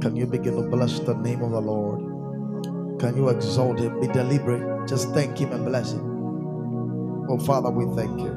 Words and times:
Can 0.00 0.16
you 0.16 0.26
begin 0.26 0.56
to 0.56 0.62
bless 0.62 1.00
the 1.00 1.14
name 1.14 1.42
of 1.42 1.50
the 1.50 1.60
Lord? 1.60 3.00
Can 3.00 3.16
you 3.16 3.28
exalt 3.28 3.78
him? 3.78 4.00
Be 4.00 4.08
deliberate. 4.08 4.88
Just 4.88 5.10
thank 5.10 5.38
him 5.38 5.52
and 5.52 5.64
bless 5.64 5.92
him. 5.92 7.26
Oh, 7.28 7.38
Father, 7.38 7.70
we 7.70 7.84
thank 7.94 8.20
you. 8.20 8.32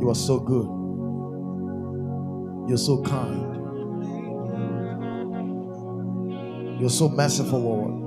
You 0.00 0.08
are 0.10 0.14
so 0.14 0.38
good. 0.40 0.66
You're 2.68 2.78
so 2.78 3.02
kind. 3.02 3.56
You're 6.80 6.88
so 6.88 7.08
merciful, 7.08 7.60
Lord. 7.60 8.00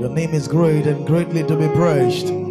Your 0.00 0.10
name 0.10 0.34
is 0.34 0.48
great 0.48 0.86
and 0.86 1.06
greatly 1.06 1.44
to 1.44 1.56
be 1.56 1.68
praised. 1.68 2.43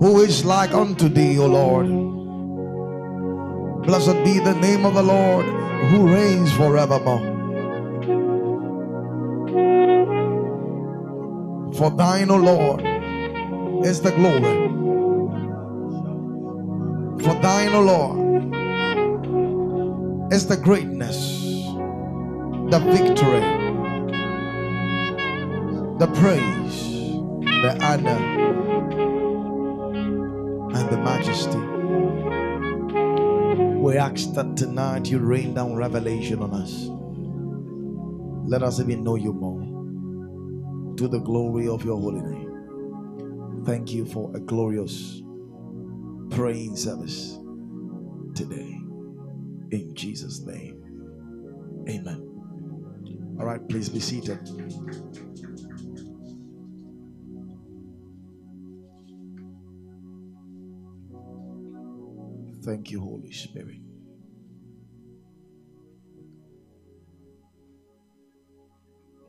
Who 0.00 0.20
is 0.20 0.46
like 0.46 0.72
unto 0.72 1.10
thee, 1.10 1.38
O 1.38 1.46
Lord? 1.46 1.86
Blessed 3.86 4.24
be 4.24 4.38
the 4.38 4.54
name 4.54 4.86
of 4.86 4.94
the 4.94 5.02
Lord 5.02 5.44
who 5.90 6.08
reigns 6.08 6.50
forevermore. 6.54 7.20
For 11.74 11.90
thine, 11.90 12.30
O 12.30 12.36
Lord, 12.36 12.80
is 13.84 14.00
the 14.00 14.12
glory. 14.12 14.68
For 17.22 17.34
thine, 17.42 17.74
O 17.74 17.82
Lord, 17.82 18.18
is 20.32 20.46
the 20.46 20.56
greatness, 20.56 21.42
the 22.70 22.80
victory, 22.88 23.44
the 25.98 26.06
praise, 26.14 26.88
the 27.42 27.78
honor, 27.82 28.69
the 30.90 30.96
majesty. 30.98 31.58
We 33.78 33.96
ask 33.96 34.32
that 34.34 34.56
tonight 34.56 35.06
you 35.08 35.20
rain 35.20 35.54
down 35.54 35.76
revelation 35.76 36.42
on 36.42 36.52
us. 36.52 36.90
Let 38.50 38.64
us 38.64 38.80
even 38.80 39.04
know 39.04 39.14
you 39.14 39.32
more 39.32 40.96
to 40.96 41.06
the 41.06 41.20
glory 41.20 41.68
of 41.68 41.84
your 41.84 41.96
holy 41.96 42.22
name. 42.22 43.62
Thank 43.64 43.92
you 43.92 44.04
for 44.04 44.34
a 44.34 44.40
glorious 44.40 45.22
praying 46.30 46.76
service 46.76 47.38
today. 48.34 48.76
In 49.70 49.92
Jesus' 49.94 50.40
name. 50.40 50.82
Amen. 51.88 52.26
All 53.38 53.46
right, 53.46 53.66
please 53.68 53.88
be 53.88 54.00
seated. 54.00 54.40
Thank 62.62 62.90
you, 62.90 63.00
Holy 63.00 63.32
Spirit. 63.32 63.80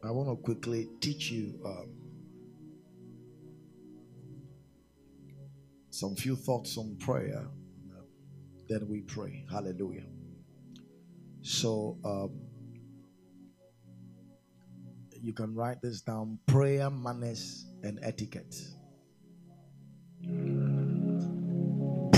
I 0.03 0.11
want 0.11 0.29
to 0.29 0.35
quickly 0.35 0.89
teach 0.99 1.31
you 1.31 1.59
um, 1.65 1.89
some 5.91 6.15
few 6.15 6.35
thoughts 6.35 6.77
on 6.77 6.97
prayer. 6.97 7.47
Then 8.67 8.87
we 8.89 9.01
pray. 9.01 9.45
Hallelujah. 9.51 10.05
So 11.41 11.97
um, 12.03 12.31
you 15.21 15.33
can 15.33 15.53
write 15.53 15.81
this 15.81 16.01
down 16.01 16.39
prayer, 16.47 16.89
manners, 16.89 17.65
and 17.83 17.99
etiquette. 18.01 18.55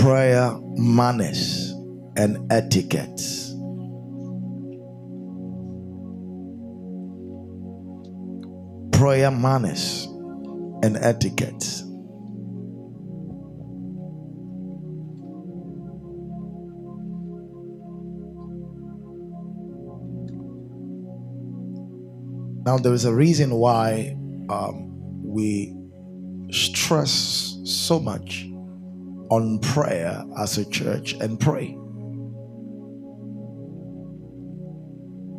Prayer, 0.04 0.52
manners, 0.76 1.70
and 2.18 2.52
etiquette. 2.52 3.22
Prayer, 8.92 9.30
manners, 9.30 10.04
and 10.82 10.98
etiquette. 11.00 11.64
Now, 22.66 22.76
there 22.76 22.92
is 22.92 23.06
a 23.06 23.14
reason 23.14 23.54
why 23.54 24.18
um, 24.50 24.92
we 25.24 25.74
stress 26.50 27.56
so 27.64 27.98
much 27.98 28.46
on 29.30 29.58
prayer 29.60 30.22
as 30.38 30.58
a 30.58 30.68
church 30.70 31.14
and 31.14 31.38
pray. 31.40 31.76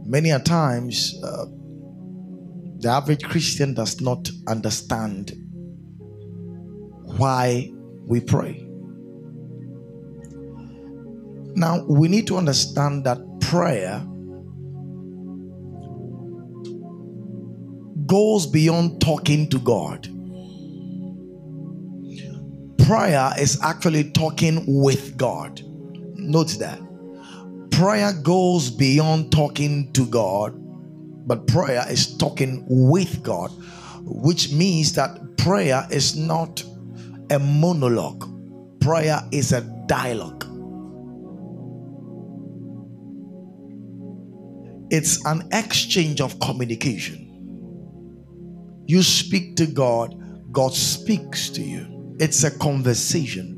Many 0.08 0.32
a 0.32 0.40
times, 0.40 1.20
uh, 1.24 1.46
the 2.78 2.90
average 2.90 3.24
Christian 3.24 3.74
does 3.74 4.02
not 4.02 4.30
understand 4.48 5.34
why 7.18 7.72
we 8.06 8.20
pray. 8.20 8.62
Now, 11.56 11.84
we 11.86 12.08
need 12.08 12.28
to 12.28 12.38
understand 12.38 13.06
that 13.06 13.20
prayer 13.40 14.06
goes 18.06 18.46
beyond 18.46 19.02
talking 19.02 19.50
to 19.50 19.60
God. 19.60 20.08
Prayer 22.86 23.32
is 23.40 23.60
actually 23.64 24.12
talking 24.12 24.64
with 24.68 25.18
God. 25.18 25.60
Note 26.14 26.56
that. 26.60 26.80
Prayer 27.72 28.14
goes 28.14 28.70
beyond 28.70 29.32
talking 29.32 29.92
to 29.94 30.06
God, 30.06 30.54
but 31.28 31.48
prayer 31.48 31.84
is 31.90 32.16
talking 32.16 32.64
with 32.70 33.24
God, 33.24 33.50
which 34.04 34.54
means 34.54 34.94
that 34.94 35.36
prayer 35.36 35.88
is 35.90 36.16
not 36.16 36.64
a 37.32 37.40
monologue, 37.40 38.30
prayer 38.80 39.20
is 39.32 39.52
a 39.52 39.62
dialogue. 39.88 40.44
It's 44.92 45.26
an 45.26 45.50
exchange 45.52 46.22
of 46.22 46.40
communication. 46.40 47.24
You 48.86 49.02
speak 49.02 49.56
to 49.56 49.66
God, 49.66 50.14
God 50.52 50.76
speaks 50.76 51.50
to 51.50 51.64
you. 51.64 51.95
It's 52.20 52.44
a 52.44 52.58
conversation. 52.58 53.56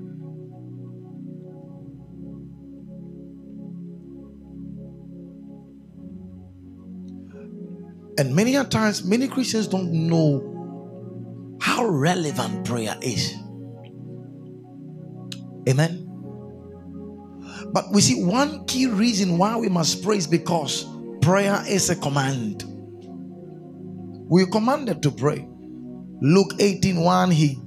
And 8.20 8.36
many 8.36 8.56
a 8.56 8.64
times, 8.64 9.04
many 9.04 9.28
Christians 9.28 9.68
don't 9.68 9.92
know 9.92 11.58
how 11.62 11.86
relevant 11.86 12.66
prayer 12.66 12.96
is. 13.02 13.36
Amen. 15.70 16.04
But 17.72 17.92
we 17.92 18.02
see 18.02 18.24
one 18.24 18.66
key 18.66 18.88
reason 18.88 19.38
why 19.38 19.56
we 19.58 19.70
must 19.70 20.04
pray 20.04 20.18
is 20.18 20.26
because 20.26 20.88
prayer 21.22 21.62
is 21.68 21.90
a 21.92 21.96
command. 21.96 22.64
We 24.30 24.46
commanded 24.48 25.04
to 25.04 25.12
pray. 25.12 25.48
Luke 26.22 26.54
18 26.60 27.00
1, 27.00 27.32
he 27.32 27.60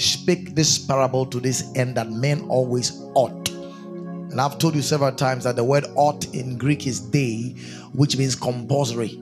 spake 0.00 0.54
this 0.54 0.78
parable 0.78 1.26
to 1.26 1.40
this 1.40 1.70
end 1.74 1.96
that 1.96 2.10
men 2.10 2.42
always 2.48 3.00
ought. 3.14 3.48
And 3.50 4.40
I've 4.40 4.58
told 4.58 4.74
you 4.74 4.82
several 4.82 5.12
times 5.12 5.44
that 5.44 5.56
the 5.56 5.64
word 5.64 5.86
ought 5.96 6.32
in 6.34 6.56
Greek 6.56 6.86
is 6.86 7.00
dei, 7.00 7.56
which 7.92 8.16
means 8.16 8.36
compulsory, 8.36 9.16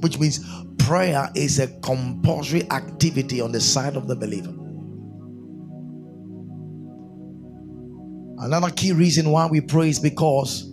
which 0.00 0.18
means 0.18 0.40
prayer 0.78 1.30
is 1.34 1.58
a 1.58 1.68
compulsory 1.80 2.68
activity 2.70 3.40
on 3.40 3.52
the 3.52 3.60
side 3.60 3.96
of 3.96 4.08
the 4.08 4.16
believer. 4.16 4.54
Another 8.42 8.70
key 8.70 8.92
reason 8.92 9.30
why 9.30 9.46
we 9.46 9.60
pray 9.60 9.90
is 9.90 9.98
because 9.98 10.72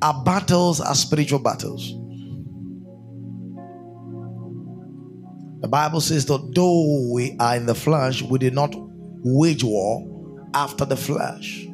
our 0.00 0.24
battles 0.24 0.80
are 0.80 0.94
spiritual 0.94 1.38
battles. 1.38 1.94
The 5.60 5.68
Bible 5.68 6.00
says 6.00 6.26
that 6.26 6.52
though 6.54 7.10
we 7.12 7.36
are 7.40 7.56
in 7.56 7.66
the 7.66 7.74
flesh, 7.74 8.22
we 8.22 8.38
did 8.38 8.54
not 8.54 8.74
wage 8.74 9.64
war 9.64 10.06
after 10.54 10.84
the 10.84 10.96
flesh. 10.96 11.66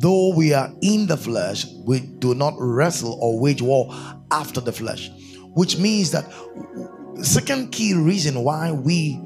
Though 0.00 0.34
we 0.34 0.52
are 0.52 0.70
in 0.82 1.06
the 1.06 1.16
flesh, 1.16 1.64
we 1.86 2.00
do 2.00 2.34
not 2.34 2.54
wrestle 2.58 3.18
or 3.20 3.38
wage 3.38 3.62
war 3.62 3.94
after 4.30 4.60
the 4.60 4.72
flesh. 4.72 5.10
Which 5.54 5.78
means 5.78 6.10
that 6.10 6.30
second 7.22 7.72
key 7.72 7.94
reason 7.94 8.42
why 8.42 8.72
we 8.72 9.20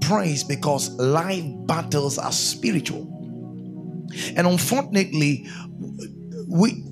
praise 0.00 0.44
because 0.44 0.90
life 0.90 1.44
battles 1.66 2.18
are 2.18 2.32
spiritual. 2.32 3.10
And 4.36 4.46
unfortunately, 4.46 5.46
we 6.48 6.84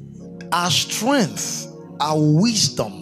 our 0.50 0.70
strength, 0.70 1.66
our 2.00 2.18
wisdom, 2.18 3.01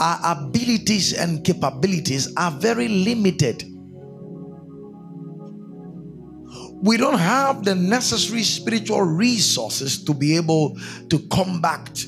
our 0.00 0.18
abilities 0.38 1.12
and 1.12 1.44
capabilities 1.44 2.32
are 2.36 2.50
very 2.50 2.88
limited 2.88 3.64
we 6.84 6.98
don't 6.98 7.18
have 7.18 7.64
the 7.64 7.74
necessary 7.74 8.42
spiritual 8.42 9.00
resources 9.00 10.04
to 10.04 10.12
be 10.12 10.36
able 10.36 10.78
to 11.08 11.18
combat 11.30 12.04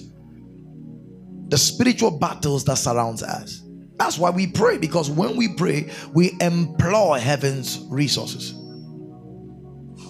the 1.48 1.56
spiritual 1.56 2.18
battles 2.18 2.62
that 2.66 2.76
surrounds 2.76 3.22
us. 3.22 3.62
That's 3.96 4.18
why 4.18 4.28
we 4.28 4.48
pray 4.48 4.76
because 4.76 5.08
when 5.10 5.34
we 5.34 5.54
pray, 5.54 5.90
we 6.12 6.36
employ 6.42 7.18
heaven's 7.18 7.86
resources. 7.88 8.52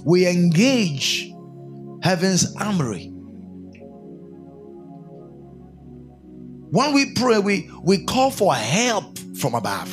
We 0.04 0.26
engage 0.26 1.30
heaven's 2.02 2.52
armory. 2.56 3.12
When 6.70 6.92
we 6.94 7.12
pray, 7.12 7.38
we, 7.38 7.70
we 7.82 8.04
call 8.04 8.30
for 8.30 8.54
help 8.54 9.18
from 9.38 9.54
above. 9.54 9.92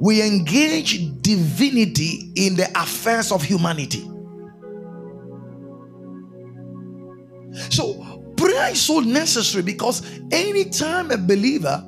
We 0.00 0.22
engage 0.22 1.22
divinity 1.22 2.32
in 2.34 2.56
the 2.56 2.68
affairs 2.74 3.32
of 3.32 3.42
humanity. 3.42 4.08
So, 7.70 8.32
prayer 8.36 8.72
is 8.72 8.82
so 8.82 9.00
necessary 9.00 9.62
because 9.62 10.02
anytime 10.30 11.10
a 11.10 11.16
believer 11.16 11.82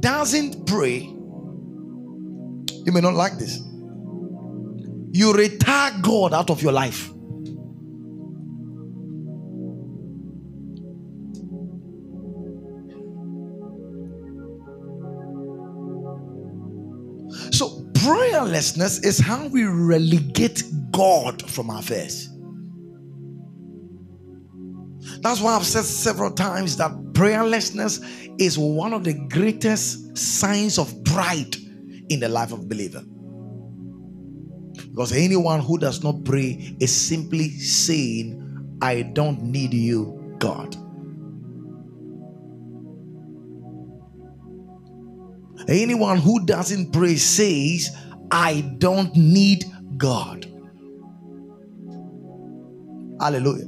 doesn't 0.00 0.66
pray, 0.66 1.00
you 1.00 2.92
may 2.92 3.00
not 3.00 3.14
like 3.14 3.36
this. 3.38 3.60
You 5.10 5.34
retire 5.34 5.92
God 6.00 6.32
out 6.32 6.48
of 6.50 6.62
your 6.62 6.72
life. 6.72 7.10
Prayerlessness 18.38 19.04
is 19.04 19.18
how 19.18 19.48
we 19.48 19.64
relegate 19.64 20.62
God 20.92 21.48
from 21.50 21.70
our 21.70 21.80
affairs. 21.80 22.28
That's 25.20 25.40
why 25.40 25.56
I've 25.56 25.66
said 25.66 25.84
several 25.84 26.30
times 26.30 26.76
that 26.76 26.92
prayerlessness 27.12 28.00
is 28.40 28.58
one 28.58 28.92
of 28.92 29.04
the 29.04 29.14
greatest 29.14 30.16
signs 30.16 30.78
of 30.78 30.92
pride 31.04 31.56
in 32.10 32.20
the 32.20 32.28
life 32.28 32.52
of 32.52 32.60
a 32.60 32.66
believer. 32.66 33.02
Because 34.90 35.12
anyone 35.12 35.60
who 35.60 35.78
does 35.78 36.04
not 36.04 36.24
pray 36.24 36.76
is 36.80 36.94
simply 36.94 37.50
saying, 37.50 38.78
I 38.80 39.02
don't 39.02 39.42
need 39.42 39.74
you, 39.74 40.36
God. 40.38 40.76
Anyone 45.68 46.18
who 46.18 46.46
doesn't 46.46 46.92
pray 46.92 47.16
says, 47.16 47.90
I 48.30 48.60
don't 48.78 49.14
need 49.16 49.64
God. 49.96 50.46
Hallelujah. 53.20 53.66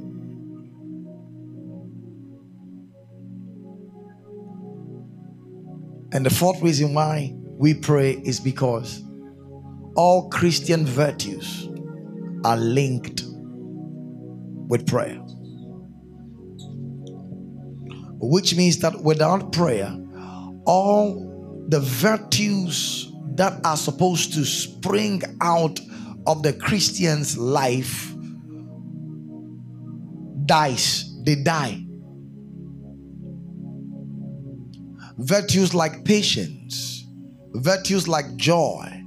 And 6.13 6.25
the 6.25 6.29
fourth 6.29 6.61
reason 6.61 6.93
why 6.93 7.33
we 7.35 7.73
pray 7.73 8.11
is 8.11 8.39
because 8.39 9.03
all 9.95 10.29
Christian 10.29 10.85
virtues 10.85 11.69
are 12.43 12.57
linked 12.57 13.23
with 14.67 14.87
prayer. 14.87 15.17
Which 18.23 18.55
means 18.55 18.79
that 18.79 19.01
without 19.03 19.51
prayer, 19.51 19.95
all 20.65 21.65
the 21.69 21.79
virtues 21.79 23.10
that 23.35 23.65
are 23.65 23.77
supposed 23.77 24.33
to 24.33 24.45
spring 24.45 25.21
out 25.41 25.79
of 26.27 26.43
the 26.43 26.53
Christian's 26.53 27.37
life 27.37 28.13
dies. 30.45 31.07
They 31.23 31.35
die. 31.35 31.85
Virtues 35.17 35.73
like 35.73 36.03
patience, 36.03 37.05
virtues 37.53 38.07
like 38.07 38.35
joy, 38.37 39.03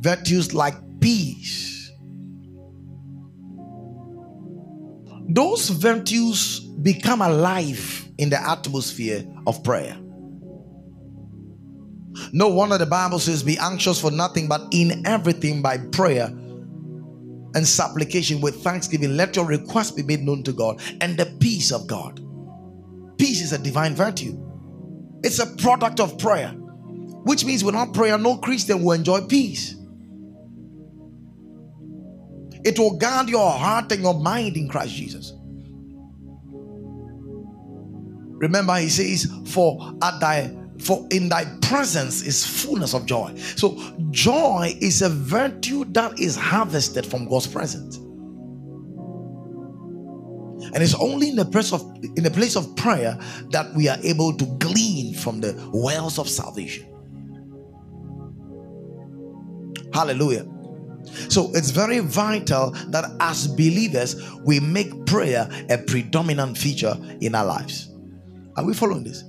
virtues 0.00 0.52
like 0.52 0.74
peace. 1.00 1.92
Those 5.28 5.68
virtues 5.68 6.60
become 6.60 7.22
alive 7.22 8.08
in 8.18 8.30
the 8.30 8.40
atmosphere 8.40 9.24
of 9.46 9.62
prayer. 9.62 9.96
No 12.32 12.48
wonder 12.48 12.78
the 12.78 12.86
Bible 12.86 13.18
says, 13.18 13.42
Be 13.42 13.58
anxious 13.58 14.00
for 14.00 14.10
nothing, 14.10 14.48
but 14.48 14.62
in 14.72 15.06
everything 15.06 15.62
by 15.62 15.78
prayer 15.78 16.26
and 17.54 17.66
supplication 17.66 18.40
with 18.40 18.62
thanksgiving, 18.62 19.16
let 19.16 19.36
your 19.36 19.46
request 19.46 19.96
be 19.96 20.02
made 20.02 20.20
known 20.20 20.42
to 20.44 20.52
God, 20.52 20.80
and 21.00 21.16
the 21.16 21.26
peace 21.40 21.72
of 21.72 21.86
God. 21.86 22.20
Peace 23.18 23.40
is 23.40 23.52
a 23.52 23.58
divine 23.58 23.94
virtue, 23.94 24.38
it's 25.22 25.38
a 25.38 25.46
product 25.56 26.00
of 26.00 26.18
prayer, 26.18 26.50
which 26.50 27.44
means 27.44 27.64
without 27.64 27.94
prayer, 27.94 28.18
no 28.18 28.36
Christian 28.36 28.82
will 28.82 28.92
enjoy 28.92 29.22
peace. 29.22 29.76
It 32.64 32.78
will 32.78 32.96
guard 32.96 33.28
your 33.28 33.50
heart 33.50 33.90
and 33.92 34.02
your 34.02 34.18
mind 34.18 34.56
in 34.56 34.68
Christ 34.68 34.94
Jesus. 34.94 35.32
Remember, 38.38 38.76
he 38.76 38.88
says, 38.88 39.26
For 39.46 39.94
at 40.02 40.20
thy 40.20 40.54
for 40.80 41.06
in 41.10 41.28
thy 41.28 41.44
presence 41.62 42.22
is 42.22 42.46
fullness 42.46 42.94
of 42.94 43.06
joy. 43.06 43.34
So, 43.56 43.76
joy 44.10 44.76
is 44.80 45.02
a 45.02 45.08
virtue 45.08 45.84
that 45.86 46.18
is 46.18 46.36
harvested 46.36 47.04
from 47.04 47.28
God's 47.28 47.46
presence. 47.46 47.96
And 50.74 50.82
it's 50.82 50.94
only 50.94 51.30
in 51.30 51.36
the 51.36 51.44
place 51.44 51.72
of 51.72 51.82
in 52.16 52.22
the 52.22 52.30
place 52.30 52.56
of 52.56 52.76
prayer 52.76 53.18
that 53.50 53.74
we 53.74 53.88
are 53.88 53.98
able 54.02 54.36
to 54.36 54.44
glean 54.58 55.14
from 55.14 55.40
the 55.40 55.70
wells 55.72 56.18
of 56.18 56.28
salvation. 56.28 56.86
Hallelujah. 59.92 60.46
So 61.28 61.50
it's 61.54 61.70
very 61.70 62.00
vital 62.00 62.70
that 62.88 63.10
as 63.20 63.48
believers 63.48 64.16
we 64.44 64.60
make 64.60 65.06
prayer 65.06 65.48
a 65.70 65.78
predominant 65.78 66.58
feature 66.58 66.94
in 67.20 67.34
our 67.34 67.46
lives. 67.46 67.94
Are 68.56 68.64
we 68.64 68.74
following 68.74 69.04
this? 69.04 69.24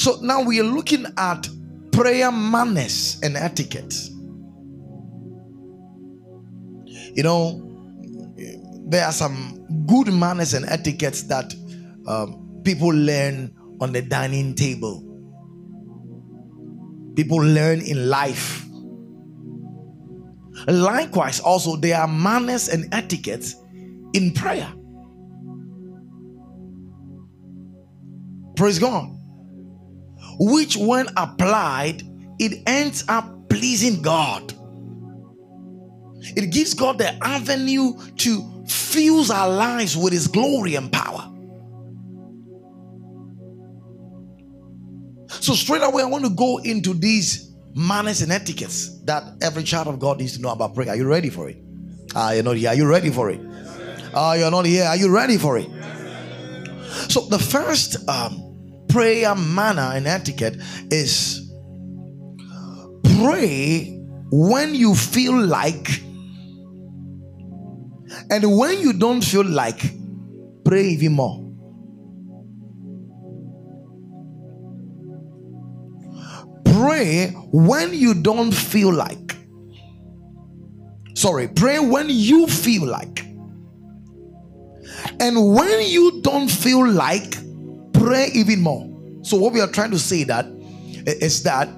So 0.00 0.16
now 0.22 0.40
we 0.40 0.58
are 0.58 0.64
looking 0.64 1.04
at 1.18 1.46
prayer 1.92 2.32
manners 2.32 3.20
and 3.22 3.36
etiquette. 3.36 3.92
You 7.14 7.22
know, 7.22 7.60
there 8.88 9.04
are 9.04 9.12
some 9.12 9.66
good 9.86 10.10
manners 10.10 10.54
and 10.54 10.64
etiquettes 10.64 11.24
that 11.24 11.54
um, 12.06 12.62
people 12.64 12.88
learn 12.88 13.54
on 13.82 13.92
the 13.92 14.00
dining 14.00 14.54
table. 14.54 15.02
People 17.14 17.36
learn 17.36 17.82
in 17.82 18.08
life. 18.08 18.64
Likewise, 20.66 21.40
also, 21.40 21.76
there 21.76 22.00
are 22.00 22.08
manners 22.08 22.70
and 22.70 22.88
etiquettes 22.94 23.54
in 24.14 24.32
prayer. 24.32 24.72
Praise 28.56 28.78
God 28.78 29.19
which 30.40 30.74
when 30.76 31.06
applied, 31.18 32.02
it 32.38 32.62
ends 32.66 33.04
up 33.08 33.48
pleasing 33.50 34.00
God. 34.00 34.54
It 36.34 36.50
gives 36.50 36.72
God 36.72 36.96
the 36.98 37.12
avenue 37.22 37.92
to 38.16 38.64
fuse 38.66 39.30
our 39.30 39.50
lives 39.50 39.96
with 39.96 40.14
His 40.14 40.26
glory 40.26 40.76
and 40.76 40.90
power. 40.90 41.26
So, 45.28 45.54
straight 45.54 45.82
away, 45.82 46.02
I 46.02 46.06
want 46.06 46.24
to 46.24 46.30
go 46.30 46.58
into 46.58 46.94
these 46.94 47.54
manners 47.74 48.22
and 48.22 48.32
etiquettes 48.32 48.98
that 49.04 49.22
every 49.42 49.62
child 49.62 49.88
of 49.88 49.98
God 49.98 50.18
needs 50.18 50.36
to 50.36 50.42
know 50.42 50.50
about 50.50 50.74
prayer. 50.74 50.88
Are 50.88 50.96
you 50.96 51.06
ready 51.06 51.28
for 51.28 51.48
it? 51.50 51.58
Ah, 52.14 52.32
you're 52.32 52.42
not 52.42 52.56
here. 52.56 52.70
Are 52.70 52.74
you 52.74 52.86
ready 52.86 53.10
for 53.10 53.30
it? 53.30 53.40
Ah, 54.14 54.34
you're 54.34 54.50
not 54.50 54.64
here. 54.64 54.84
Are 54.84 54.96
you 54.96 55.14
ready 55.14 55.36
for 55.36 55.58
it? 55.58 55.68
So, 57.10 57.20
the 57.26 57.38
first 57.38 58.08
um, 58.08 58.49
prayer 58.90 59.34
manner 59.34 59.90
and 59.94 60.06
etiquette 60.06 60.56
is 60.90 61.50
pray 63.18 63.96
when 64.30 64.74
you 64.74 64.94
feel 64.94 65.36
like 65.38 66.02
and 68.30 68.56
when 68.56 68.80
you 68.80 68.92
don't 68.92 69.22
feel 69.22 69.44
like 69.44 69.92
pray 70.64 70.84
even 70.84 71.12
more. 71.12 71.46
Pray 76.64 77.30
when 77.52 77.92
you 77.92 78.14
don't 78.14 78.52
feel 78.52 78.92
like. 78.92 79.36
Sorry 81.14 81.48
pray 81.48 81.78
when 81.78 82.06
you 82.08 82.46
feel 82.46 82.86
like. 82.86 83.24
And 85.18 85.54
when 85.54 85.86
you 85.86 86.20
don't 86.22 86.48
feel 86.48 86.88
like 86.88 87.36
pray 88.00 88.28
even 88.34 88.60
more. 88.60 88.88
So, 89.22 89.36
what 89.36 89.52
we 89.52 89.60
are 89.60 89.68
trying 89.68 89.90
to 89.90 89.98
say 89.98 90.24
that 90.24 90.46
is 91.06 91.42
that 91.42 91.68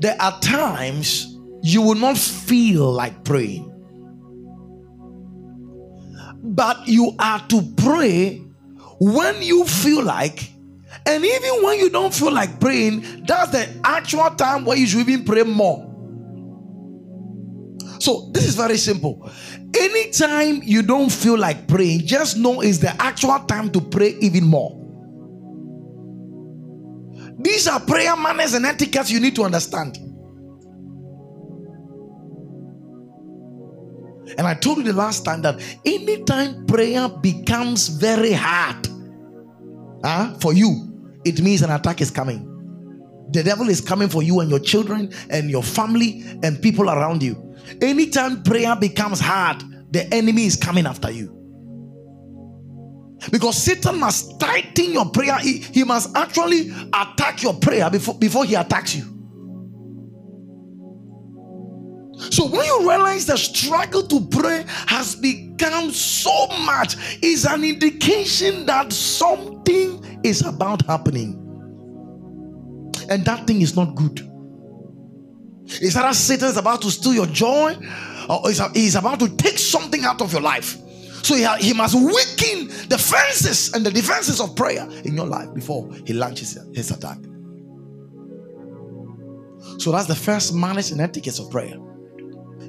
there 0.00 0.16
are 0.20 0.38
times 0.40 1.34
you 1.62 1.82
will 1.82 1.94
not 1.94 2.18
feel 2.18 2.92
like 2.92 3.24
praying. 3.24 3.72
But 6.42 6.86
you 6.86 7.14
are 7.18 7.40
to 7.48 7.62
pray 7.76 8.42
when 9.00 9.42
you 9.42 9.64
feel 9.64 10.02
like, 10.02 10.50
and 11.04 11.24
even 11.24 11.62
when 11.62 11.78
you 11.78 11.90
don't 11.90 12.12
feel 12.12 12.32
like 12.32 12.60
praying, 12.60 13.24
that's 13.26 13.50
the 13.50 13.68
actual 13.84 14.30
time 14.30 14.64
where 14.64 14.76
you 14.76 14.86
should 14.86 15.08
even 15.08 15.24
pray 15.24 15.42
more. 15.42 15.84
So, 18.00 18.30
this 18.32 18.44
is 18.44 18.54
very 18.54 18.76
simple. 18.76 19.30
Anytime 19.78 20.62
you 20.62 20.82
don't 20.82 21.10
feel 21.10 21.38
like 21.38 21.66
praying, 21.66 22.06
just 22.06 22.36
know 22.36 22.60
it's 22.60 22.78
the 22.78 22.90
actual 23.02 23.38
time 23.40 23.70
to 23.72 23.80
pray 23.80 24.16
even 24.20 24.44
more. 24.44 24.85
These 27.46 27.68
are 27.68 27.78
prayer 27.78 28.16
manners 28.16 28.54
and 28.54 28.66
etiquettes 28.66 29.08
you 29.08 29.20
need 29.20 29.36
to 29.36 29.44
understand. 29.44 29.98
And 34.36 34.48
I 34.48 34.54
told 34.54 34.78
you 34.78 34.82
the 34.82 34.92
last 34.92 35.24
time 35.24 35.42
that 35.42 35.62
anytime 35.84 36.66
prayer 36.66 37.08
becomes 37.08 37.86
very 37.86 38.32
hard 38.32 38.88
uh, 40.02 40.34
for 40.40 40.54
you, 40.54 41.08
it 41.24 41.40
means 41.40 41.62
an 41.62 41.70
attack 41.70 42.00
is 42.00 42.10
coming. 42.10 42.52
The 43.30 43.44
devil 43.44 43.68
is 43.68 43.80
coming 43.80 44.08
for 44.08 44.24
you 44.24 44.40
and 44.40 44.50
your 44.50 44.58
children 44.58 45.12
and 45.30 45.48
your 45.48 45.62
family 45.62 46.24
and 46.42 46.60
people 46.60 46.90
around 46.90 47.22
you. 47.22 47.54
Anytime 47.80 48.42
prayer 48.42 48.74
becomes 48.74 49.20
hard, 49.20 49.62
the 49.92 50.12
enemy 50.12 50.46
is 50.46 50.56
coming 50.56 50.84
after 50.84 51.12
you. 51.12 51.35
Because 53.30 53.56
Satan 53.56 53.98
must 53.98 54.38
tighten 54.38 54.92
your 54.92 55.06
prayer, 55.10 55.38
he, 55.38 55.58
he 55.58 55.84
must 55.84 56.14
actually 56.16 56.70
attack 56.92 57.42
your 57.42 57.54
prayer 57.54 57.90
before, 57.90 58.14
before 58.14 58.44
he 58.44 58.54
attacks 58.54 58.94
you. 58.94 59.04
So 62.30 62.46
when 62.46 62.64
you 62.64 62.80
realize 62.88 63.26
the 63.26 63.36
struggle 63.36 64.02
to 64.02 64.26
pray 64.26 64.64
has 64.86 65.14
become 65.16 65.90
so 65.90 66.46
much, 66.64 66.96
is 67.22 67.44
an 67.44 67.64
indication 67.64 68.66
that 68.66 68.92
something 68.92 70.20
is 70.22 70.44
about 70.44 70.84
happening. 70.86 71.42
And 73.08 73.24
that 73.24 73.46
thing 73.46 73.60
is 73.60 73.76
not 73.76 73.94
good. 73.94 74.20
Is 75.66 75.94
that 75.94 76.14
Satan 76.14 76.48
is 76.48 76.56
about 76.56 76.82
to 76.82 76.90
steal 76.90 77.14
your 77.14 77.26
joy, 77.26 77.76
or 78.28 78.50
is, 78.50 78.60
is 78.74 78.94
about 78.94 79.20
to 79.20 79.28
take 79.36 79.58
something 79.58 80.04
out 80.04 80.22
of 80.22 80.32
your 80.32 80.42
life. 80.42 80.78
So 81.22 81.34
he, 81.34 81.46
he 81.58 81.72
must 81.72 81.94
weaken 81.94 82.68
the 82.88 82.98
fences 82.98 83.72
and 83.74 83.84
the 83.84 83.90
defenses 83.90 84.40
of 84.40 84.54
prayer 84.56 84.88
in 85.04 85.14
your 85.14 85.26
life 85.26 85.52
before 85.54 85.92
he 86.04 86.12
launches 86.12 86.58
his 86.74 86.90
attack. 86.90 87.18
So 89.78 89.92
that's 89.92 90.06
the 90.06 90.14
first 90.14 90.54
manners 90.54 90.90
and 90.92 91.00
etiquette 91.00 91.38
of 91.38 91.50
prayer. 91.50 91.76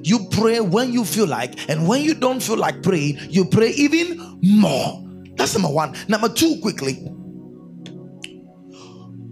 You 0.02 0.28
pray 0.30 0.60
when 0.60 0.92
you 0.92 1.04
feel 1.04 1.26
like, 1.26 1.68
and 1.68 1.88
when 1.88 2.02
you 2.02 2.14
don't 2.14 2.42
feel 2.42 2.56
like 2.56 2.82
praying, 2.82 3.18
you 3.30 3.44
pray 3.44 3.70
even 3.70 4.38
more. 4.42 5.04
That's 5.36 5.54
number 5.54 5.70
one. 5.70 5.94
Number 6.08 6.28
two, 6.28 6.58
quickly. 6.60 6.94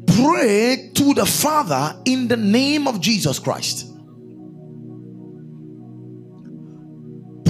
Pray 0.06 0.90
to 0.94 1.14
the 1.14 1.26
Father 1.26 2.00
in 2.04 2.28
the 2.28 2.36
name 2.36 2.88
of 2.88 3.00
Jesus 3.00 3.38
Christ. 3.38 3.92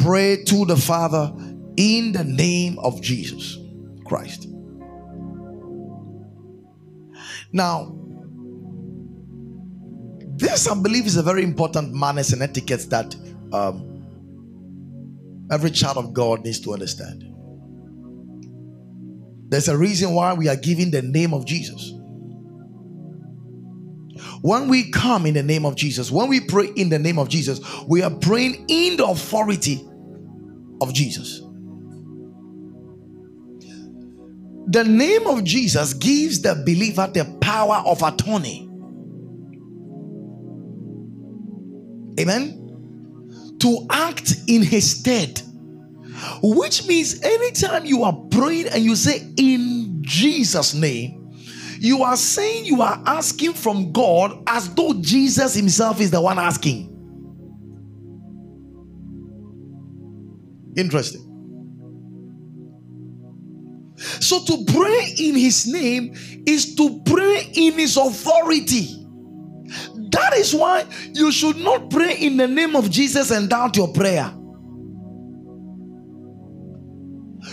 Pray 0.02 0.42
to 0.44 0.64
the 0.64 0.76
Father 0.76 1.32
in 1.76 2.12
the 2.12 2.24
name 2.24 2.78
of 2.78 3.00
Jesus 3.00 3.58
Christ. 4.04 4.48
Now, 7.52 7.96
this, 10.36 10.68
I 10.68 10.74
believe, 10.74 11.06
is 11.06 11.16
a 11.16 11.22
very 11.22 11.42
important 11.42 11.94
manners 11.94 12.32
and 12.32 12.42
etiquette 12.42 12.90
that 12.90 13.16
um, 13.52 14.06
every 15.50 15.70
child 15.70 15.96
of 15.96 16.12
God 16.12 16.44
needs 16.44 16.60
to 16.60 16.72
understand. 16.72 17.24
There's 19.48 19.68
a 19.68 19.76
reason 19.76 20.12
why 20.12 20.34
we 20.34 20.48
are 20.48 20.56
giving 20.56 20.90
the 20.90 21.02
name 21.02 21.32
of 21.32 21.46
Jesus. 21.46 21.92
When 24.42 24.68
we 24.68 24.90
come 24.90 25.26
in 25.26 25.34
the 25.34 25.42
name 25.42 25.64
of 25.64 25.76
Jesus, 25.76 26.10
when 26.10 26.28
we 26.28 26.40
pray 26.40 26.66
in 26.76 26.88
the 26.88 26.98
name 26.98 27.18
of 27.18 27.28
Jesus, 27.28 27.60
we 27.86 28.02
are 28.02 28.10
praying 28.10 28.66
in 28.68 28.96
the 28.96 29.06
authority 29.06 29.82
of 30.80 30.92
Jesus. 30.92 31.45
The 34.68 34.82
name 34.84 35.26
of 35.26 35.44
Jesus 35.44 35.94
gives 35.94 36.42
the 36.42 36.54
believer 36.54 37.08
the 37.12 37.24
power 37.40 37.82
of 37.86 38.02
attorney. 38.02 38.68
Amen. 42.18 43.56
To 43.60 43.86
act 43.90 44.34
in 44.48 44.62
his 44.62 44.98
stead. 44.98 45.40
Which 46.42 46.86
means 46.86 47.22
anytime 47.22 47.84
you 47.84 48.02
are 48.02 48.14
praying 48.30 48.68
and 48.68 48.82
you 48.82 48.96
say, 48.96 49.22
In 49.36 49.98
Jesus' 50.00 50.74
name, 50.74 51.30
you 51.78 52.02
are 52.02 52.16
saying 52.16 52.64
you 52.64 52.82
are 52.82 53.02
asking 53.06 53.52
from 53.52 53.92
God 53.92 54.42
as 54.46 54.74
though 54.74 54.94
Jesus 54.94 55.54
himself 55.54 56.00
is 56.00 56.10
the 56.10 56.20
one 56.20 56.38
asking. 56.38 56.92
Interesting. 60.76 61.25
So 64.26 64.42
to 64.44 64.64
pray 64.64 65.14
in 65.18 65.36
his 65.36 65.68
name 65.68 66.12
is 66.46 66.74
to 66.74 67.00
pray 67.06 67.48
in 67.54 67.74
his 67.74 67.96
authority. 67.96 69.06
That 70.10 70.34
is 70.34 70.52
why 70.52 70.84
you 71.12 71.30
should 71.30 71.58
not 71.58 71.90
pray 71.90 72.16
in 72.16 72.36
the 72.36 72.48
name 72.48 72.74
of 72.74 72.90
Jesus 72.90 73.30
and 73.30 73.48
doubt 73.48 73.76
your 73.76 73.92
prayer. 73.92 74.32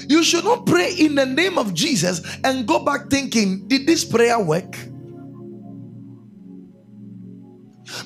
You 0.07 0.23
should 0.23 0.45
not 0.45 0.65
pray 0.65 0.95
in 0.97 1.13
the 1.13 1.27
name 1.27 1.59
of 1.59 1.75
Jesus 1.75 2.21
and 2.43 2.67
go 2.67 2.83
back 2.83 3.07
thinking, 3.11 3.67
did 3.67 3.85
this 3.85 4.03
prayer 4.03 4.39
work? 4.39 4.75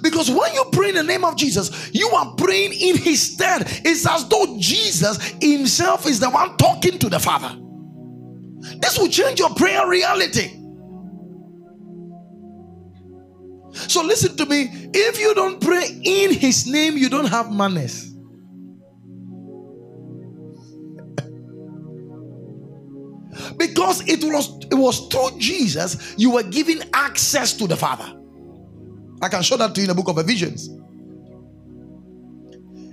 Because 0.01 0.29
when 0.29 0.53
you 0.53 0.65
pray 0.74 0.89
in 0.89 0.95
the 0.95 1.03
name 1.03 1.24
of 1.24 1.38
Jesus, 1.38 1.89
you 1.93 2.09
are 2.09 2.36
praying 2.36 2.74
in 2.74 2.97
his 2.97 3.33
stead. 3.33 3.63
It's 3.86 4.05
as 4.05 4.27
though 4.27 4.57
Jesus 4.59 5.17
himself 5.41 6.05
is 6.05 6.19
the 6.19 6.29
one 6.29 6.57
talking 6.57 7.00
to 7.00 7.07
the 7.07 7.19
Father. 7.19 7.63
This 8.79 8.98
will 8.98 9.10
change 9.10 9.39
your 9.39 9.53
prayer 9.55 9.88
reality. 9.88 10.51
So 13.74 14.01
listen 14.03 14.36
to 14.38 14.46
me. 14.46 14.69
If 14.93 15.19
you 15.19 15.34
don't 15.36 15.62
pray 15.62 15.88
in 16.03 16.34
his 16.34 16.67
name, 16.67 16.98
you 16.98 17.10
don't 17.10 17.27
have 17.27 17.51
manners. 17.51 18.13
because 23.57 24.07
it 24.07 24.24
was 24.24 24.57
it 24.72 24.75
was 24.75 25.07
through 25.07 25.38
Jesus 25.39 26.15
you 26.17 26.31
were 26.31 26.43
given 26.43 26.84
access 26.93 27.53
to 27.53 27.67
the 27.67 27.75
Father. 27.75 28.13
I 29.22 29.29
can 29.29 29.41
show 29.43 29.57
that 29.57 29.75
to 29.75 29.81
you 29.81 29.86
in 29.86 29.89
the 29.89 29.96
book 29.96 30.10
of 30.10 30.17
Ephesians. 30.17 30.69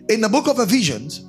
In 0.09 0.21
the 0.21 0.29
book 0.29 0.49
of 0.49 0.59
Ephesians, 0.59 1.25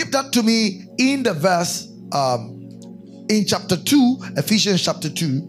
give 0.00 0.12
that 0.12 0.32
to 0.32 0.42
me 0.42 0.86
in 0.98 1.22
the 1.22 1.34
verse 1.34 1.92
um, 2.12 2.68
in 3.28 3.44
chapter 3.46 3.76
2, 3.76 4.18
Ephesians 4.38 4.82
chapter 4.82 5.10
2. 5.10 5.46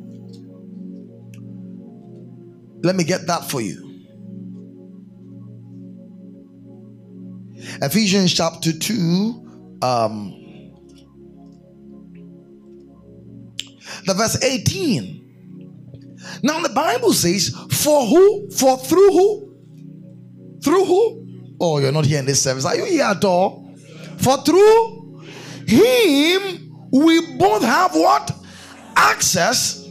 Let 2.84 2.96
me 2.96 3.03
get 3.05 3.27
that 3.27 3.50
for 3.50 3.62
you. 3.62 3.88
Ephesians 7.81 8.34
chapter 8.34 8.74
2, 8.74 9.79
um, 9.81 10.34
the 14.05 14.13
verse 14.13 14.43
18. 14.43 15.20
Now 16.43 16.60
the 16.60 16.70
Bible 16.70 17.13
says, 17.13 17.55
For 17.72 18.05
who? 18.05 18.50
For 18.51 18.77
through 18.77 19.12
who? 19.12 19.55
Through 20.63 20.86
who? 20.86 21.55
Oh, 21.60 21.79
you're 21.79 21.91
not 21.91 22.05
here 22.05 22.20
in 22.20 22.25
this 22.25 22.41
service. 22.41 22.65
Are 22.65 22.75
you 22.75 22.86
here 22.86 23.03
at 23.05 23.24
all? 23.24 23.71
For 24.22 24.38
through 24.44 25.24
him 25.68 26.90
we 26.92 27.38
both 27.38 27.63
have 27.63 27.94
what? 27.94 28.32
Access 28.96 29.88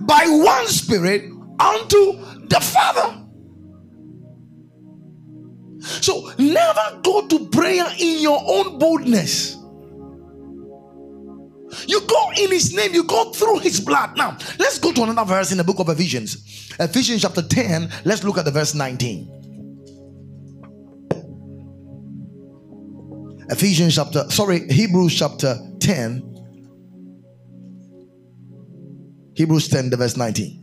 by 0.00 0.24
one 0.26 0.66
spirit 0.66 1.22
unto 1.58 2.46
the 2.46 2.60
Father. 2.60 3.20
So 5.80 6.32
never 6.38 7.00
go 7.02 7.26
to 7.26 7.48
prayer 7.48 7.86
in 7.98 8.22
your 8.22 8.40
own 8.46 8.78
boldness. 8.78 9.56
You 11.86 12.00
go 12.06 12.30
in 12.38 12.50
his 12.52 12.74
name, 12.74 12.94
you 12.94 13.04
go 13.04 13.32
through 13.32 13.58
his 13.58 13.80
blood. 13.80 14.16
Now, 14.16 14.38
let's 14.58 14.78
go 14.78 14.92
to 14.92 15.02
another 15.02 15.24
verse 15.24 15.50
in 15.50 15.58
the 15.58 15.64
book 15.64 15.80
of 15.80 15.88
Ephesians. 15.88 16.72
Ephesians 16.78 17.22
chapter 17.22 17.42
10, 17.42 17.90
let's 18.04 18.22
look 18.22 18.38
at 18.38 18.44
the 18.44 18.50
verse 18.50 18.74
19. 18.74 19.33
Ephesians 23.50 23.94
chapter, 23.94 24.28
sorry, 24.30 24.66
Hebrews 24.68 25.18
chapter 25.18 25.58
10. 25.80 26.30
Hebrews 29.36 29.68
10, 29.68 29.90
the 29.90 29.96
verse 29.96 30.16
19. 30.16 30.60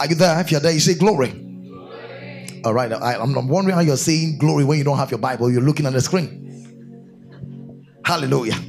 Are 0.00 0.06
you 0.06 0.14
there? 0.16 0.40
If 0.40 0.50
you're 0.50 0.60
there, 0.60 0.72
you 0.72 0.80
say 0.80 0.94
glory. 0.94 1.40
All 2.64 2.74
right. 2.74 2.92
I, 2.92 3.16
I'm 3.16 3.48
wondering 3.48 3.74
how 3.74 3.82
you're 3.82 3.96
saying 3.96 4.38
glory 4.38 4.64
when 4.64 4.78
you 4.78 4.84
don't 4.84 4.96
have 4.96 5.10
your 5.10 5.18
Bible. 5.18 5.50
You're 5.50 5.62
looking 5.62 5.86
at 5.86 5.92
the 5.92 6.00
screen. 6.00 6.42
Hallelujah. 8.04 8.54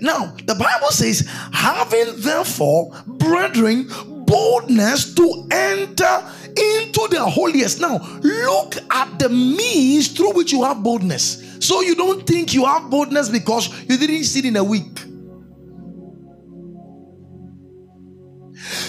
now, 0.00 0.34
the 0.44 0.54
Bible 0.58 0.90
says, 0.90 1.28
having 1.52 2.20
therefore, 2.20 2.92
brethren, 3.06 3.88
boldness 4.26 5.14
to 5.14 5.48
enter 5.50 6.32
into 6.56 7.08
the 7.10 7.24
holiest. 7.24 7.80
Now, 7.80 7.98
look 8.22 8.76
at 8.90 9.18
the 9.18 9.28
means 9.28 10.08
through 10.08 10.34
which 10.34 10.52
you 10.52 10.62
have 10.62 10.82
boldness. 10.82 11.56
So 11.60 11.80
you 11.80 11.94
don't 11.94 12.26
think 12.26 12.54
you 12.54 12.64
have 12.64 12.90
boldness 12.90 13.28
because 13.28 13.68
you 13.88 13.96
didn't 13.96 14.24
sit 14.24 14.44
in 14.44 14.56
a 14.56 14.64
week. 14.64 14.98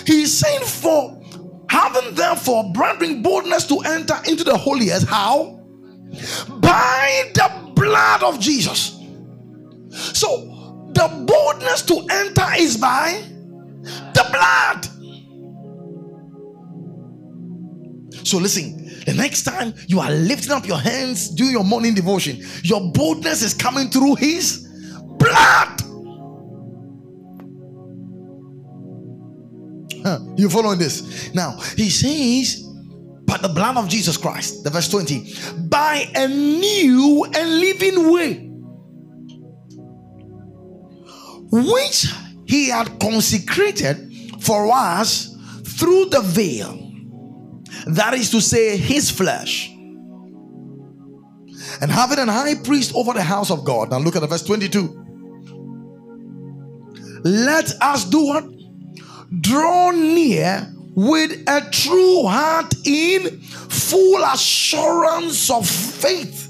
He's 0.06 0.38
saying, 0.38 0.62
For 0.62 1.22
having 1.70 2.16
therefore 2.16 2.72
brethren 2.74 3.22
boldness 3.22 3.68
to 3.68 3.80
enter 3.80 4.16
into 4.28 4.44
the 4.44 4.58
holiest, 4.58 5.08
how? 5.08 5.62
By 6.60 7.32
the 7.34 7.72
blood 7.76 8.24
of 8.24 8.40
Jesus. 8.40 9.00
So 9.90 10.92
the 10.94 11.08
boldness 11.26 11.82
to 11.84 12.06
enter 12.10 12.46
is 12.58 12.78
by 12.78 13.24
the 13.84 14.26
blood. 14.32 14.95
So 18.26 18.40
listen, 18.40 18.88
the 19.06 19.14
next 19.14 19.44
time 19.44 19.76
you 19.88 20.00
are 20.00 20.10
lifting 20.10 20.52
up 20.52 20.68
your 20.68 20.80
hands, 20.80 21.30
do 21.30 21.46
your 21.46 21.64
morning 21.64 21.94
devotion, 21.94 22.44
your 22.64 22.92
boldness 22.92 23.44
is 23.44 23.54
coming 23.54 23.90
through 23.90 24.16
his 24.16 24.68
blood. 25.20 25.80
Huh, 30.04 30.20
you 30.36 30.50
following 30.50 30.80
this? 30.80 31.34
Now, 31.36 31.60
he 31.78 31.92
says, 31.92 32.64
by 33.26 33.38
the 33.38 33.50
blood 33.50 33.78
of 33.78 33.88
Jesus 33.90 34.18
Christ, 34.18 34.64
the 34.64 34.72
verse 34.72 34.90
20, 34.90 35.68
by 35.68 36.10
a 36.16 36.28
new 36.28 37.26
and 37.26 37.60
living 37.60 38.12
way, 38.12 38.50
which 41.52 42.08
he 42.48 42.70
had 42.70 43.00
consecrated 43.00 44.42
for 44.42 44.72
us 44.72 45.36
through 45.78 46.06
the 46.06 46.22
veil 46.22 46.85
that 47.86 48.14
is 48.14 48.32
to 48.32 48.42
say, 48.42 48.78
his 48.78 49.12
flesh. 49.12 49.70
And 51.82 51.92
having 51.92 52.20
an 52.20 52.28
high 52.28 52.56
priest 52.56 52.94
over 52.96 53.14
the 53.14 53.22
house 53.24 53.52
of 53.52 53.64
God. 53.64 53.92
Now 53.92 54.00
look 54.00 54.16
at 54.16 54.22
the 54.22 54.28
verse 54.28 54.44
22. 54.44 55.04
Let 57.24 57.74
us 57.82 58.06
do 58.06 58.26
what? 58.26 58.46
Draw 59.42 59.92
near 59.92 60.72
with 60.96 61.32
a 61.48 61.68
true 61.72 62.26
heart 62.26 62.74
in 62.86 63.42
full 63.42 64.24
assurance 64.24 65.50
of 65.50 65.68
faith, 65.68 66.50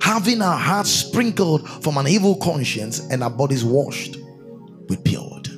having 0.00 0.42
our 0.42 0.58
hearts 0.58 0.90
sprinkled 0.90 1.68
from 1.82 1.96
an 1.96 2.06
evil 2.06 2.36
conscience 2.36 3.00
and 3.10 3.22
our 3.22 3.30
bodies 3.30 3.64
washed 3.64 4.16
with 4.88 5.02
pure 5.04 5.22
water. 5.22 5.52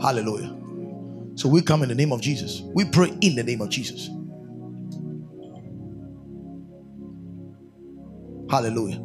Hallelujah. 0.00 0.63
So 1.36 1.48
we 1.48 1.62
come 1.62 1.82
in 1.82 1.88
the 1.88 1.94
name 1.94 2.12
of 2.12 2.20
Jesus. 2.20 2.62
We 2.74 2.84
pray 2.84 3.16
in 3.20 3.34
the 3.34 3.42
name 3.42 3.60
of 3.60 3.70
Jesus. 3.70 4.08
Hallelujah. 8.50 9.04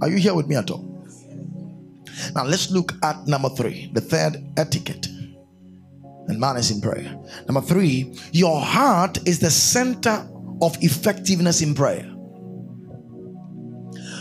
Are 0.00 0.08
you 0.08 0.16
here 0.16 0.34
with 0.34 0.48
me 0.48 0.56
at 0.56 0.70
all? 0.70 0.88
Now 2.34 2.44
let's 2.44 2.70
look 2.70 2.92
at 3.02 3.26
number 3.26 3.48
three, 3.50 3.90
the 3.92 4.00
third 4.00 4.44
etiquette. 4.56 5.06
And 6.28 6.38
man 6.38 6.56
is 6.56 6.70
in 6.70 6.80
prayer. 6.80 7.16
Number 7.46 7.60
three, 7.60 8.16
your 8.32 8.60
heart 8.60 9.18
is 9.26 9.38
the 9.38 9.50
center 9.50 10.28
of 10.60 10.76
effectiveness 10.80 11.60
in 11.62 11.74
prayer. 11.74 12.08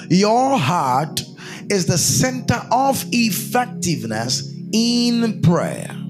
Your 0.10 0.58
heart 0.58 1.22
is 1.70 1.86
the 1.86 1.98
center 1.98 2.62
of 2.72 3.04
effectiveness 3.12 4.52
in 4.74 5.42
prayer. 5.42 6.01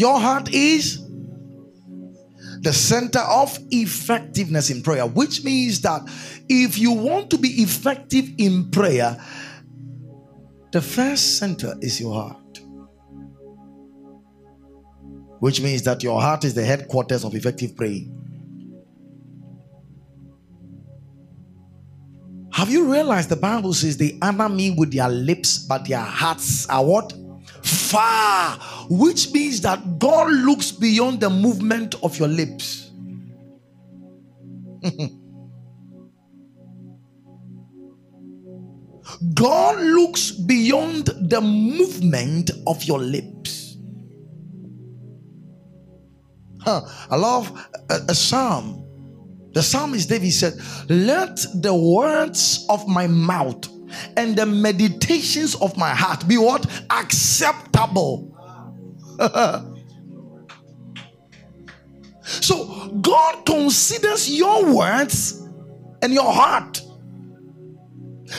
Your 0.00 0.18
heart 0.18 0.50
is 0.54 1.06
the 2.62 2.72
center 2.72 3.18
of 3.18 3.58
effectiveness 3.70 4.70
in 4.70 4.82
prayer, 4.82 5.06
which 5.06 5.44
means 5.44 5.82
that 5.82 6.00
if 6.48 6.78
you 6.78 6.92
want 6.92 7.28
to 7.28 7.36
be 7.36 7.48
effective 7.60 8.24
in 8.38 8.70
prayer, 8.70 9.22
the 10.72 10.80
first 10.80 11.36
center 11.36 11.74
is 11.82 12.00
your 12.00 12.14
heart. 12.14 12.60
Which 15.40 15.60
means 15.60 15.82
that 15.82 16.02
your 16.02 16.18
heart 16.18 16.44
is 16.44 16.54
the 16.54 16.64
headquarters 16.64 17.22
of 17.22 17.34
effective 17.34 17.76
praying. 17.76 18.16
Have 22.54 22.70
you 22.70 22.90
realized 22.90 23.28
the 23.28 23.36
Bible 23.36 23.74
says 23.74 23.98
they 23.98 24.18
honor 24.22 24.48
me 24.48 24.70
with 24.70 24.94
their 24.94 25.10
lips, 25.10 25.58
but 25.58 25.86
their 25.86 26.00
hearts 26.00 26.66
are 26.70 26.82
what? 26.82 27.12
Far, 27.90 28.58
which 28.88 29.32
means 29.32 29.60
that 29.62 29.98
God 29.98 30.30
looks 30.30 30.70
beyond 30.72 31.20
the 31.20 31.30
movement 31.30 31.94
of 32.02 32.18
your 32.18 32.28
lips. 32.28 32.90
God 39.34 39.80
looks 39.80 40.30
beyond 40.30 41.06
the 41.06 41.40
movement 41.40 42.50
of 42.66 42.82
your 42.84 43.00
lips. 43.00 43.76
Huh. 46.62 46.82
I 47.10 47.16
love 47.16 47.66
a, 47.90 47.94
a 48.08 48.14
psalm. 48.14 48.86
The 49.52 49.62
psalmist 49.62 50.08
David 50.08 50.32
said, 50.32 50.54
Let 50.88 51.44
the 51.54 51.74
words 51.74 52.66
of 52.68 52.86
my 52.86 53.06
mouth 53.06 53.68
and 54.16 54.36
the 54.36 54.46
meditations 54.46 55.54
of 55.56 55.76
my 55.76 55.90
heart 55.90 56.26
be 56.26 56.38
what? 56.38 56.66
Acceptable. 56.90 58.36
so 62.22 62.88
God 63.00 63.44
considers 63.44 64.30
your 64.30 64.74
words 64.74 65.46
and 66.02 66.12
your 66.12 66.32
heart. 66.32 66.80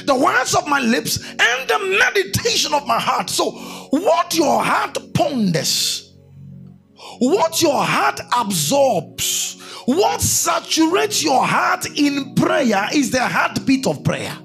The 0.06 0.16
words 0.16 0.56
of 0.56 0.68
my 0.68 0.80
lips 0.80 1.22
and 1.22 1.70
the 1.70 2.00
meditation 2.00 2.74
of 2.74 2.88
my 2.88 2.98
heart. 2.98 3.30
So, 3.30 3.52
what 3.92 4.36
your 4.36 4.64
heart 4.64 4.98
ponders, 5.14 6.16
what 7.20 7.62
your 7.62 7.84
heart 7.84 8.22
absorbs, 8.38 9.62
what 9.86 10.22
saturates 10.22 11.22
your 11.22 11.46
heart 11.46 11.86
in 11.98 12.36
prayer 12.36 12.88
is 12.94 13.12
the 13.12 13.20
heartbeat 13.20 13.86
of 13.86 14.04
prayer. 14.04 14.38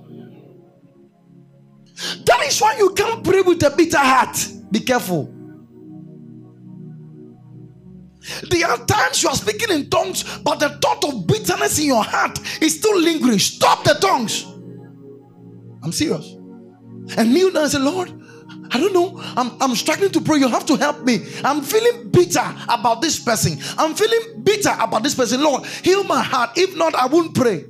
That 2.24 2.44
is 2.46 2.61
why 2.61 2.76
you 2.78 2.90
can't 2.90 3.24
pray 3.24 3.40
with 3.40 3.62
a 3.62 3.70
bitter 3.70 3.98
heart. 3.98 4.37
Be 4.70 4.80
careful. 4.80 5.32
There 8.50 8.66
are 8.66 8.78
times 8.87 9.22
you 9.22 9.28
are 9.28 9.37
speaking 9.37 9.70
in 9.70 9.88
tongues, 9.88 10.24
but 10.38 10.59
the 10.59 10.70
thought 10.80 11.04
of 11.04 11.26
bitterness 11.26 11.78
in 11.78 11.87
your 11.87 12.02
heart 12.02 12.38
is 12.61 12.78
still 12.78 12.98
lingering. 12.98 13.38
Stop 13.38 13.85
the 13.85 13.94
tongues. 13.94 14.44
I'm 15.82 15.92
serious. 15.92 16.32
And 17.16 17.32
kneel 17.32 17.52
down 17.52 17.62
and 17.62 17.72
say, 17.72 17.78
Lord, 17.78 18.12
I 18.72 18.80
don't 18.80 18.92
know. 18.92 19.20
I'm, 19.37 19.56
I'm 19.62 19.74
struggling 19.76 20.11
to 20.11 20.20
pray. 20.20 20.38
You 20.38 20.48
have 20.48 20.66
to 20.66 20.76
help 20.76 21.04
me. 21.04 21.24
I'm 21.44 21.62
feeling 21.62 22.11
bitter 22.11 22.54
about 22.68 23.00
this 23.00 23.18
person. 23.20 23.59
I'm 23.78 23.94
feeling 23.94 24.42
bitter 24.42 24.74
about 24.78 25.04
this 25.04 25.14
person. 25.14 25.40
Lord, 25.42 25.64
heal 25.64 26.02
my 26.02 26.20
heart. 26.20 26.50
If 26.56 26.76
not, 26.76 26.94
I 26.96 27.06
won't 27.06 27.35
pray. 27.35 27.64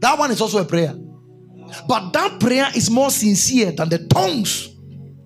That 0.00 0.18
one 0.18 0.30
is 0.30 0.42
also 0.42 0.60
a 0.60 0.64
prayer. 0.64 0.94
But 1.86 2.12
that 2.12 2.40
prayer 2.40 2.68
is 2.74 2.90
more 2.90 3.10
sincere 3.10 3.72
than 3.72 3.88
the 3.88 4.06
tongues 4.06 4.70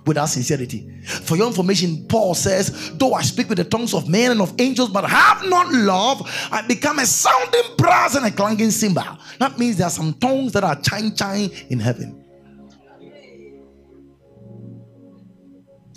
without 0.08 0.26
sincerity. 0.26 0.88
For 1.04 1.36
your 1.36 1.46
information, 1.46 2.06
Paul 2.08 2.34
says, 2.34 2.92
Though 2.94 3.14
I 3.14 3.22
speak 3.22 3.48
with 3.48 3.58
the 3.58 3.64
tongues 3.64 3.94
of 3.94 4.08
men 4.08 4.32
and 4.32 4.40
of 4.40 4.54
angels, 4.58 4.90
but 4.90 5.04
have 5.04 5.44
not 5.44 5.72
love, 5.72 6.22
I 6.50 6.62
become 6.66 6.98
a 6.98 7.06
sounding 7.06 7.76
brass 7.76 8.16
and 8.16 8.26
a 8.26 8.30
clanging 8.30 8.70
cymbal. 8.70 9.18
That 9.38 9.58
means 9.58 9.76
there 9.76 9.86
are 9.86 9.90
some 9.90 10.14
tongues 10.14 10.52
that 10.52 10.64
are 10.64 10.80
chime 10.80 11.14
chime 11.14 11.50
in 11.68 11.78
heaven. 11.78 12.24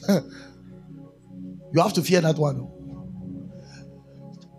you 0.10 1.82
have 1.82 1.94
to 1.94 2.02
fear 2.02 2.22
that 2.22 2.38
one. 2.38 2.68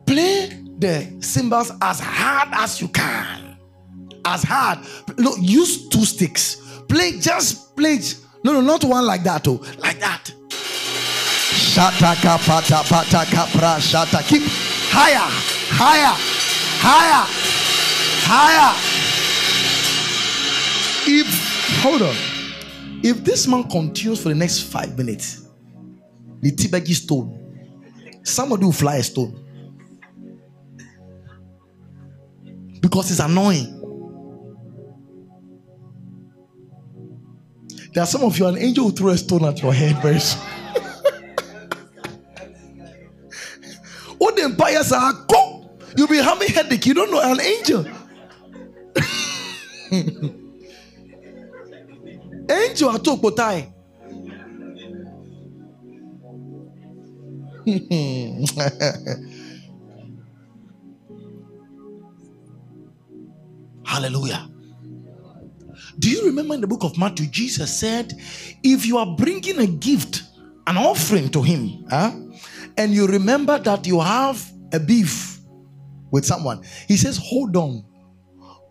Play 0.06 0.48
the 0.78 1.16
cymbals 1.20 1.72
as 1.80 2.00
hard 2.00 2.48
as 2.52 2.80
you 2.80 2.88
can 2.88 3.51
as 4.24 4.42
hard. 4.42 4.78
Look, 5.16 5.36
use 5.40 5.88
two 5.88 6.04
sticks. 6.04 6.56
Play, 6.88 7.18
just 7.18 7.76
play. 7.76 7.98
No, 8.44 8.52
no, 8.52 8.60
not 8.60 8.84
one 8.84 9.06
like 9.06 9.22
that. 9.24 9.46
Oh, 9.48 9.64
like 9.78 9.98
that. 10.00 10.32
Shata 10.50 12.14
kapata 12.16 12.82
pata 12.88 13.24
kapra 13.30 13.78
shata. 13.78 14.26
Keep 14.28 14.42
higher, 14.90 15.28
higher, 15.70 16.16
Higher. 16.84 17.24
Higher. 18.26 18.74
If, 21.06 21.80
hold 21.80 22.02
on. 22.02 22.16
If 23.04 23.22
this 23.22 23.46
man 23.46 23.70
continues 23.70 24.20
for 24.20 24.30
the 24.30 24.34
next 24.34 24.62
five 24.62 24.98
minutes, 24.98 25.46
the 26.40 26.50
Tibagi 26.50 26.92
stone, 26.94 28.20
somebody 28.24 28.64
will 28.64 28.72
fly 28.72 28.96
a 28.96 29.02
stone. 29.04 29.38
Because 32.80 33.12
it's 33.12 33.20
annoying. 33.20 33.81
There 37.92 38.02
are 38.02 38.06
some 38.06 38.22
of 38.22 38.38
you, 38.38 38.46
an 38.46 38.56
angel 38.56 38.86
will 38.86 38.92
throw 38.92 39.10
a 39.10 39.18
stone 39.18 39.44
at 39.44 39.60
your 39.60 39.74
head 39.74 40.00
very 40.00 40.18
soon. 40.18 40.40
All 44.18 44.34
the 44.34 44.44
empires 44.44 44.92
are 44.92 45.12
go. 45.28 45.70
You'll 45.96 46.08
be 46.08 46.16
having 46.16 46.48
headache. 46.48 46.86
You 46.86 46.94
don't 46.94 47.10
know 47.10 47.20
an 47.20 47.38
angel. 47.40 47.84
angel 52.50 52.92
atokotai. 52.92 53.68
Hallelujah. 63.84 64.51
Do 65.98 66.10
you 66.10 66.26
remember 66.26 66.54
in 66.54 66.60
the 66.60 66.66
book 66.66 66.84
of 66.84 66.96
Matthew, 66.98 67.26
Jesus 67.26 67.78
said, 67.78 68.14
If 68.62 68.86
you 68.86 68.98
are 68.98 69.16
bringing 69.16 69.58
a 69.58 69.66
gift, 69.66 70.22
an 70.66 70.76
offering 70.76 71.28
to 71.30 71.42
Him, 71.42 71.84
huh, 71.90 72.12
and 72.76 72.92
you 72.92 73.06
remember 73.06 73.58
that 73.58 73.86
you 73.86 74.00
have 74.00 74.50
a 74.72 74.80
beef 74.80 75.40
with 76.10 76.24
someone, 76.24 76.62
He 76.88 76.96
says, 76.96 77.18
Hold 77.22 77.56
on, 77.56 77.84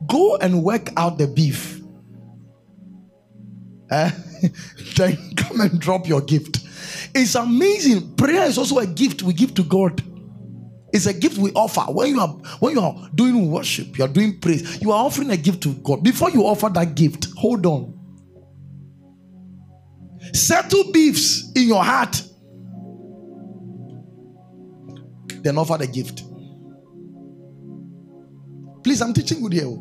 go 0.08 0.38
and 0.38 0.64
work 0.64 0.90
out 0.98 1.18
the 1.18 1.28
beef. 1.28 1.82
Uh, 3.90 4.10
then 4.96 5.18
come 5.36 5.60
and 5.62 5.80
drop 5.80 6.08
your 6.08 6.22
gift. 6.22 6.60
It's 7.14 7.36
amazing. 7.36 8.16
Prayer 8.16 8.46
is 8.46 8.58
also 8.58 8.80
a 8.80 8.88
gift 8.88 9.22
we 9.22 9.34
give 9.34 9.54
to 9.56 9.64
God. 9.64 10.02
It's 10.94 11.06
a 11.06 11.14
gift 11.14 11.38
we 11.38 11.52
offer. 11.54 11.92
When 11.92 12.10
you 12.10 12.20
are 12.20 12.28
when 12.60 12.76
you 12.76 12.82
are 12.82 13.10
doing 13.16 13.50
worship, 13.50 13.98
you 13.98 14.04
are 14.04 14.10
doing 14.10 14.40
praise, 14.40 14.82
you 14.82 14.92
are 14.92 15.06
offering 15.06 15.32
a 15.32 15.38
gift 15.38 15.64
to 15.64 15.74
God. 15.76 16.04
Before 16.04 16.30
you 16.30 16.46
offer 16.46 16.70
that 16.70 16.96
gift, 16.96 17.28
hold 17.38 17.66
on. 17.66 17.98
Settle 20.34 20.92
beefs 20.92 21.52
in 21.56 21.68
your 21.68 21.84
heart. 21.84 22.22
Then 25.44 25.58
offer 25.58 25.78
the 25.78 25.88
gift. 25.88 26.24
Please, 28.84 29.02
I'm 29.02 29.14
teaching 29.14 29.42
good 29.42 29.54
here. 29.54 29.78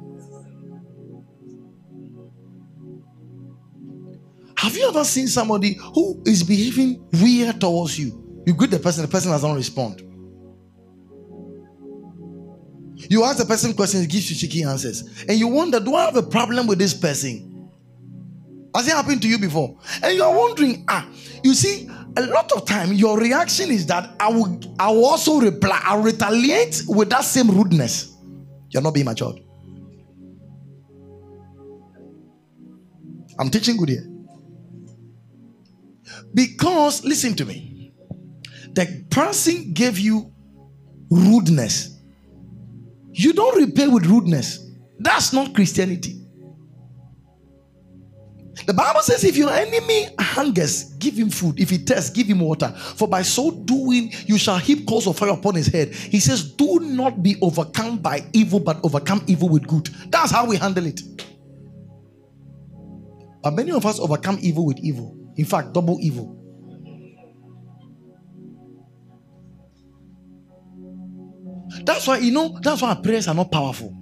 Have 4.57 4.77
you 4.77 4.89
ever 4.89 5.05
seen 5.05 5.27
somebody 5.27 5.79
who 5.95 6.23
is 6.27 6.43
behaving 6.43 7.03
weird 7.21 7.61
towards 7.61 7.99
you? 7.99 8.43
You 8.47 8.55
greet 8.55 8.71
the 8.71 8.79
person, 8.79 9.03
the 9.03 9.09
person 9.09 9.31
doesn't 9.31 9.55
respond. 9.55 10.03
You 13.09 13.25
ask 13.25 13.39
the 13.39 13.45
person 13.45 13.75
questions, 13.75 14.07
gives 14.07 14.31
you 14.31 14.37
cheeky 14.37 14.63
answers. 14.63 15.25
And 15.29 15.39
you 15.39 15.49
wonder, 15.49 15.81
do 15.81 15.95
I 15.95 16.05
have 16.05 16.17
a 16.17 16.23
problem 16.23 16.67
with 16.67 16.79
this 16.79 16.95
person? 16.95 17.71
Has 18.75 18.87
it 18.87 18.93
happened 18.93 19.23
to 19.23 19.29
you 19.29 19.39
before? 19.39 19.79
And 20.03 20.17
you're 20.17 20.37
wondering, 20.37 20.85
ah, 20.89 21.09
you 21.43 21.55
see, 21.55 21.89
a 22.17 22.27
lot 22.27 22.53
of 22.53 22.67
time 22.67 22.93
your 22.93 23.19
reaction 23.19 23.71
is 23.71 23.87
that 23.87 24.15
I 24.21 24.29
will 24.31 24.61
I 24.79 24.91
will 24.91 25.07
also 25.07 25.41
reply, 25.41 25.81
I'll 25.85 26.03
retaliate 26.03 26.83
with 26.87 27.09
that 27.11 27.25
same 27.25 27.51
rudeness. 27.51 28.17
You're 28.69 28.83
not 28.83 28.95
being 28.95 29.07
matured. 29.07 29.41
I'm 33.39 33.49
teaching 33.51 33.77
good 33.77 33.89
here. 33.89 34.07
Because, 36.35 37.05
listen 37.05 37.35
to 37.37 37.45
me, 37.45 37.93
the 38.73 39.05
person 39.11 39.73
gave 39.73 39.99
you 39.99 40.33
rudeness 41.11 42.00
you 43.13 43.33
don't 43.33 43.57
repay 43.61 43.89
with 43.89 44.07
rudeness. 44.07 44.67
That's 44.99 45.33
not 45.33 45.55
Christianity. 45.55 46.21
The 48.67 48.75
Bible 48.75 49.01
says, 49.01 49.25
if 49.25 49.37
your 49.37 49.51
enemy 49.51 50.09
hungers, 50.19 50.85
give 50.95 51.15
him 51.15 51.31
food. 51.31 51.59
If 51.59 51.71
he 51.71 51.79
thirsts, 51.79 52.11
give 52.11 52.27
him 52.27 52.41
water. 52.41 52.69
For 52.69 53.09
by 53.09 53.23
so 53.23 53.51
doing, 53.51 54.13
you 54.27 54.39
shall 54.39 54.59
heap 54.59 54.87
coals 54.87 55.07
of 55.07 55.17
fire 55.19 55.31
upon 55.31 55.55
his 55.55 55.67
head. 55.69 55.95
He 55.95 56.21
says, 56.21 56.53
Do 56.53 56.79
not 56.81 57.23
be 57.23 57.37
overcome 57.41 57.99
by 57.99 58.25
evil, 58.33 58.61
but 58.61 58.79
overcome 58.85 59.25
evil 59.27 59.49
with 59.49 59.67
good. 59.67 59.89
That's 60.09 60.31
how 60.31 60.47
we 60.47 60.57
handle 60.57 60.87
it. 60.87 61.01
But 63.43 63.53
many 63.53 63.73
of 63.73 63.87
us 63.87 63.99
overcome 63.99 64.39
evil 64.43 64.67
with 64.67 64.79
evil. 64.81 65.17
In 65.37 65.47
fact, 65.47 65.73
double 65.73 65.99
evil. 66.01 66.40
That's 71.91 72.07
why, 72.07 72.19
you 72.19 72.31
know, 72.31 72.57
that's 72.63 72.83
why 72.83 72.95
prayers 72.95 73.27
are 73.27 73.35
not 73.35 73.51
powerful. 73.51 73.93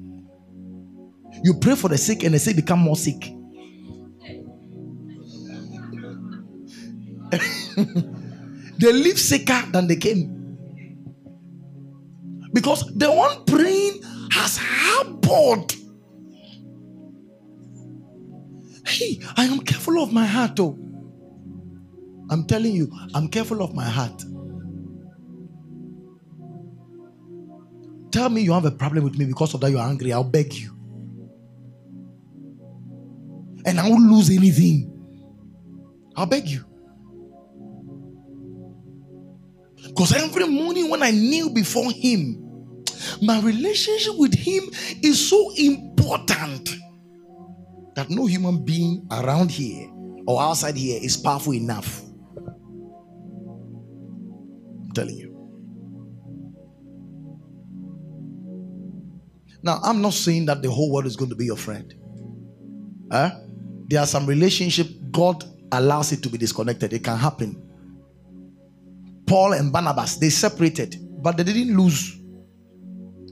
You 1.42 1.54
pray 1.58 1.74
for 1.74 1.88
the 1.88 1.96
sick 1.96 2.22
and 2.22 2.34
the 2.34 2.38
sick 2.38 2.54
become 2.54 2.80
more 2.80 2.96
sick. 2.96 3.18
they 8.78 8.92
live 8.92 9.18
sicker 9.18 9.62
than 9.72 9.86
they 9.86 9.96
came. 9.96 10.58
Because 12.52 12.84
the 12.94 13.10
one 13.10 13.46
praying 13.46 14.02
has 14.32 14.58
harbored. 14.58 15.72
Hey, 18.86 19.18
I 19.38 19.46
am 19.46 19.60
careful 19.60 20.02
of 20.02 20.12
my 20.12 20.26
heart, 20.26 20.60
oh. 20.60 20.78
I'm 22.30 22.46
telling 22.46 22.74
you, 22.74 22.92
I'm 23.14 23.28
careful 23.28 23.62
of 23.62 23.74
my 23.74 23.88
heart. 23.88 24.22
Tell 28.18 28.28
me 28.30 28.40
you 28.40 28.52
have 28.52 28.64
a 28.64 28.72
problem 28.72 29.04
with 29.04 29.16
me 29.16 29.26
because 29.26 29.54
of 29.54 29.60
that 29.60 29.70
you're 29.70 29.78
angry. 29.80 30.12
I'll 30.12 30.24
beg 30.24 30.52
you. 30.52 30.76
And 33.64 33.78
I 33.78 33.88
won't 33.88 34.10
lose 34.10 34.28
anything. 34.28 34.90
I'll 36.16 36.26
beg 36.26 36.48
you. 36.48 36.64
Because 39.86 40.12
every 40.14 40.48
morning 40.48 40.90
when 40.90 41.00
I 41.00 41.12
kneel 41.12 41.50
before 41.50 41.92
Him, 41.92 42.84
my 43.22 43.38
relationship 43.38 44.14
with 44.16 44.34
Him 44.34 44.64
is 45.00 45.30
so 45.30 45.52
important 45.56 46.76
that 47.94 48.10
no 48.10 48.26
human 48.26 48.64
being 48.64 49.06
around 49.12 49.52
here 49.52 49.88
or 50.26 50.42
outside 50.42 50.74
here 50.76 50.98
is 51.00 51.16
powerful 51.16 51.54
enough. 51.54 52.02
I'm 54.76 54.90
telling 54.92 55.14
you. 55.14 55.27
Now, 59.62 59.80
I'm 59.82 60.00
not 60.00 60.14
saying 60.14 60.46
that 60.46 60.62
the 60.62 60.70
whole 60.70 60.92
world 60.92 61.06
is 61.06 61.16
going 61.16 61.30
to 61.30 61.36
be 61.36 61.46
your 61.46 61.56
friend. 61.56 61.92
Huh? 63.10 63.30
There 63.88 64.00
are 64.00 64.06
some 64.06 64.26
relationship 64.26 64.86
God 65.10 65.44
allows 65.72 66.12
it 66.12 66.22
to 66.22 66.28
be 66.28 66.38
disconnected. 66.38 66.92
It 66.92 67.04
can 67.04 67.16
happen. 67.16 67.62
Paul 69.26 69.52
and 69.54 69.72
Barnabas, 69.72 70.16
they 70.16 70.30
separated, 70.30 70.96
but 71.22 71.36
they 71.36 71.44
didn't 71.44 71.76
lose. 71.76 72.18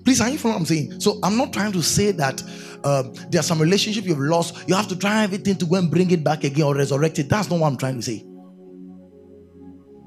Please, 0.04 0.20
are 0.20 0.28
you 0.28 0.38
following 0.38 0.54
what 0.54 0.60
I'm 0.60 0.66
saying? 0.66 1.00
So 1.00 1.18
I'm 1.22 1.36
not 1.36 1.52
trying 1.52 1.72
to 1.72 1.82
say 1.82 2.12
that 2.12 2.42
um, 2.84 3.12
there 3.30 3.40
are 3.40 3.44
some 3.44 3.60
relationship 3.60 4.04
you've 4.04 4.18
lost. 4.18 4.68
You 4.68 4.74
have 4.74 4.88
to 4.88 4.96
try 4.96 5.24
everything 5.24 5.56
to 5.56 5.66
go 5.66 5.76
and 5.76 5.90
bring 5.90 6.10
it 6.10 6.22
back 6.22 6.44
again 6.44 6.64
or 6.64 6.74
resurrect 6.74 7.18
it. 7.18 7.28
That's 7.28 7.50
not 7.50 7.60
what 7.60 7.66
I'm 7.66 7.76
trying 7.76 7.96
to 7.96 8.02
say. 8.02 8.24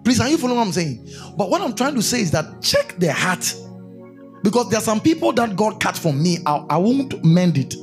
Please, 0.06 0.22
are 0.22 0.30
you 0.30 0.38
following 0.38 0.58
what 0.58 0.68
I'm 0.68 0.72
saying? 0.74 1.10
But 1.38 1.50
what 1.50 1.62
I'm 1.62 1.76
trying 1.76 1.96
to 1.96 2.02
say 2.02 2.22
is 2.22 2.32
that 2.32 2.62
check 2.62 2.96
the 2.98 3.12
heart 3.12 3.54
because 4.44 4.70
there 4.70 4.80
are 4.80 4.84
some 4.84 5.02
people 5.02 5.34
that 5.34 5.56
God 5.56 5.80
cut 5.80 5.98
from 5.98 6.22
me, 6.22 6.40
I, 6.46 6.66
I 6.70 6.78
won't 6.78 7.24
mend 7.24 7.58
it. 7.58 7.76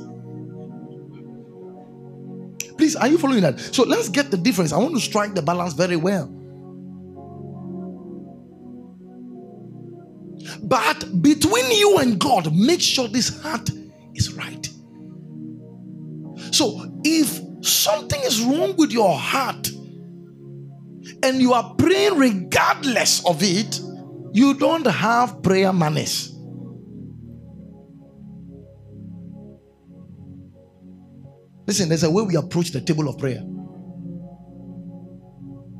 Please, 2.77 2.95
are 2.95 3.07
you 3.07 3.17
following 3.17 3.41
that? 3.41 3.59
So 3.59 3.83
let's 3.83 4.09
get 4.09 4.29
the 4.31 4.37
difference. 4.37 4.71
I 4.71 4.77
want 4.77 4.93
to 4.93 5.01
strike 5.01 5.33
the 5.33 5.41
balance 5.41 5.73
very 5.73 5.95
well. 5.95 6.27
But 10.63 11.21
between 11.21 11.71
you 11.71 11.97
and 11.97 12.19
God, 12.19 12.53
make 12.55 12.81
sure 12.81 13.07
this 13.07 13.41
heart 13.41 13.69
is 14.13 14.33
right. 14.33 14.69
So 16.51 16.99
if 17.03 17.41
something 17.65 18.21
is 18.21 18.41
wrong 18.41 18.75
with 18.77 18.91
your 18.91 19.17
heart 19.17 19.69
and 21.23 21.41
you 21.41 21.53
are 21.53 21.73
praying 21.75 22.17
regardless 22.17 23.25
of 23.25 23.41
it, 23.41 23.79
you 24.33 24.53
don't 24.53 24.85
have 24.85 25.41
prayer 25.41 25.73
manners. 25.73 26.36
Listen, 31.67 31.89
there's 31.89 32.03
a 32.03 32.09
way 32.09 32.23
we 32.23 32.35
approach 32.37 32.71
the 32.71 32.79
table 32.79 33.09
of 33.09 33.17
prayer. 33.19 33.43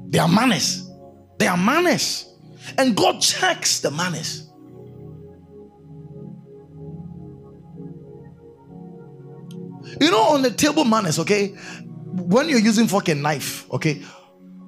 There 0.10 0.22
are 0.22 0.28
manners. 0.28 0.90
There 1.40 1.50
are 1.50 1.58
manners. 1.58 2.34
And 2.78 2.96
God 2.96 3.22
checks 3.22 3.80
the 3.80 3.90
manners. 3.90 4.44
You 10.02 10.12
know, 10.12 10.22
on 10.22 10.42
the 10.42 10.52
table 10.52 10.84
manners, 10.84 11.18
okay, 11.20 11.48
when 11.48 12.50
you're 12.50 12.60
using 12.60 12.88
fork 12.88 13.08
and 13.08 13.24
knife, 13.24 13.72
okay, 13.72 14.04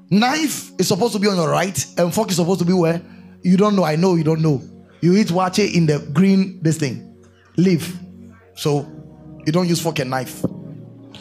knife 0.10 0.71
is 0.79 0.88
supposed 0.88 1.13
to 1.13 1.19
be 1.19 1.27
on 1.27 1.36
your 1.36 1.49
right 1.49 1.86
and 1.97 2.13
fork 2.13 2.29
is 2.29 2.38
supposed 2.38 2.60
to 2.60 2.65
be 2.65 2.73
where 2.73 3.01
you 3.43 3.58
don't 3.58 3.75
know. 3.75 3.84
I 3.84 3.95
know 3.97 4.15
you 4.15 4.23
don't 4.23 4.41
know. 4.41 4.62
You 5.01 5.15
eat 5.17 5.27
waakye 5.27 5.73
in 5.73 5.86
the 5.86 5.99
green 6.13 6.62
this 6.63 6.77
thing, 6.77 7.23
leaf. 7.58 7.97
So 8.55 8.88
you 9.45 9.51
don't 9.51 9.67
use 9.67 9.82
fork 9.82 9.99
and 9.99 10.10
knife. 10.10 10.43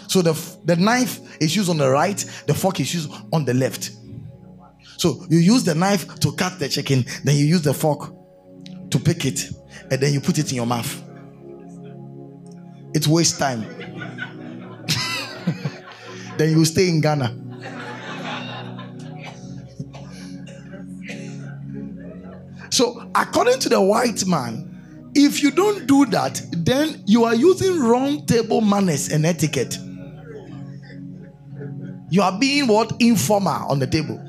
So 0.08 0.22
the 0.22 0.32
the 0.64 0.76
knife 0.76 1.20
is 1.40 1.54
used 1.54 1.70
on 1.70 1.76
the 1.76 1.88
right, 1.88 2.18
the 2.46 2.54
fork 2.54 2.80
is 2.80 2.92
used 2.92 3.12
on 3.32 3.44
the 3.44 3.54
left. 3.54 3.92
So 4.96 5.24
you 5.28 5.38
use 5.38 5.62
the 5.64 5.74
knife 5.74 6.18
to 6.20 6.32
cut 6.32 6.58
the 6.58 6.68
chicken, 6.68 7.04
then 7.22 7.36
you 7.36 7.44
use 7.44 7.62
the 7.62 7.74
fork 7.74 8.12
to 8.90 8.98
pick 8.98 9.24
it, 9.26 9.50
and 9.90 10.00
then 10.00 10.12
you 10.12 10.20
put 10.20 10.38
it 10.38 10.50
in 10.50 10.56
your 10.56 10.66
mouth. 10.66 11.04
It 12.94 13.06
wastes 13.06 13.38
time. 13.38 13.62
then 16.38 16.50
you 16.50 16.64
stay 16.64 16.88
in 16.88 17.00
Ghana. 17.00 17.44
so, 22.70 23.08
according 23.14 23.60
to 23.60 23.68
the 23.68 23.80
white 23.80 24.26
man, 24.26 25.10
if 25.14 25.42
you 25.42 25.50
don't 25.50 25.86
do 25.86 26.06
that, 26.06 26.42
then 26.52 27.02
you 27.06 27.24
are 27.24 27.34
using 27.34 27.78
wrong 27.78 28.24
table 28.26 28.62
manners 28.62 29.10
and 29.10 29.26
etiquette. 29.26 29.78
You 32.10 32.22
are 32.22 32.38
being 32.38 32.66
what? 32.66 32.92
Informal 33.00 33.70
on 33.70 33.78
the 33.78 33.86
table. 33.86 34.22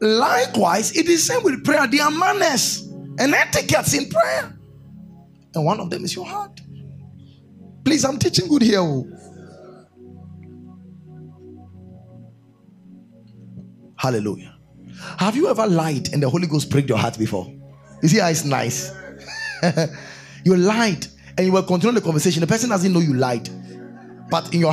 Likewise, 0.00 0.96
it 0.96 1.08
is 1.08 1.26
same 1.26 1.42
with 1.42 1.64
prayer. 1.64 1.86
There 1.86 2.02
are 2.02 2.10
manners 2.10 2.88
and 3.18 3.34
etiquettes 3.34 3.94
in 3.94 4.08
prayer. 4.08 4.56
And 5.54 5.64
one 5.64 5.80
of 5.80 5.90
them 5.90 6.04
is 6.04 6.14
your 6.14 6.26
heart. 6.26 6.60
Please, 7.84 8.04
I'm 8.04 8.18
teaching 8.18 8.48
good 8.48 8.62
here. 8.62 8.80
Oh. 8.80 9.06
Hallelujah. 13.96 14.56
Have 15.18 15.36
you 15.36 15.48
ever 15.48 15.66
lied 15.66 16.12
and 16.12 16.22
the 16.22 16.28
Holy 16.28 16.46
Ghost 16.46 16.70
pricked 16.70 16.88
your 16.88 16.98
heart 16.98 17.18
before? 17.18 17.52
You 18.02 18.08
see 18.08 18.18
how 18.18 18.28
it's 18.28 18.44
nice? 18.44 18.92
you 20.44 20.56
lied 20.56 21.06
and 21.36 21.46
you 21.46 21.52
were 21.52 21.62
continuing 21.62 21.94
the 21.94 22.00
conversation. 22.00 22.40
The 22.40 22.46
person 22.46 22.70
doesn't 22.70 22.92
know 22.92 23.00
you 23.00 23.14
lied. 23.14 23.48
But 24.30 24.52
in 24.54 24.60
your 24.60 24.72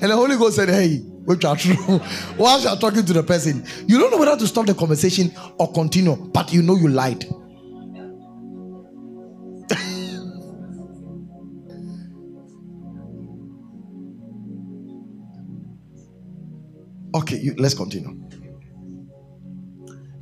and 0.00 0.10
the 0.10 0.16
Holy 0.16 0.36
Ghost 0.36 0.56
said, 0.56 0.68
Hey, 0.68 0.98
which 0.98 1.44
are 1.44 1.56
true. 1.56 1.74
While 2.36 2.60
you 2.60 2.68
are 2.68 2.76
talking 2.76 3.04
to 3.04 3.12
the 3.12 3.22
person, 3.22 3.64
you 3.86 3.98
don't 3.98 4.10
know 4.10 4.18
whether 4.18 4.36
to 4.36 4.46
stop 4.46 4.66
the 4.66 4.74
conversation 4.74 5.32
or 5.58 5.72
continue, 5.72 6.16
but 6.16 6.52
you 6.52 6.62
know 6.62 6.76
you 6.76 6.88
lied. 6.88 7.24
okay, 17.14 17.38
you, 17.38 17.54
let's 17.58 17.74
continue. 17.74 18.16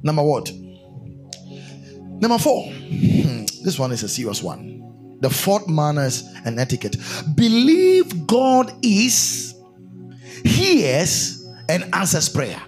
Number 0.02 0.22
what? 0.22 0.50
Number 2.20 2.38
four. 2.38 2.72
This 3.64 3.76
one 3.76 3.90
is 3.92 4.04
a 4.04 4.08
serious 4.08 4.40
one 4.42 4.78
the 5.20 5.30
fourth 5.30 5.68
manners 5.68 6.22
and 6.44 6.58
etiquette. 6.58 6.96
Believe 7.34 8.26
God 8.26 8.72
is, 8.82 9.47
hears, 10.48 11.46
and 11.68 11.94
answers 11.94 12.28
prayer. 12.28 12.60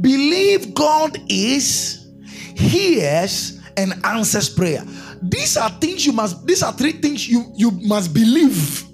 Believe 0.00 0.74
God 0.74 1.18
is, 1.28 2.06
hears, 2.54 3.60
and 3.76 3.94
answers 4.04 4.48
prayer. 4.48 4.84
These 5.22 5.56
are 5.56 5.70
things 5.70 6.06
you 6.06 6.12
must, 6.12 6.46
these 6.46 6.62
are 6.62 6.72
three 6.72 6.92
things 6.92 7.28
you, 7.28 7.52
you 7.56 7.70
must 7.70 8.14
believe 8.14 8.84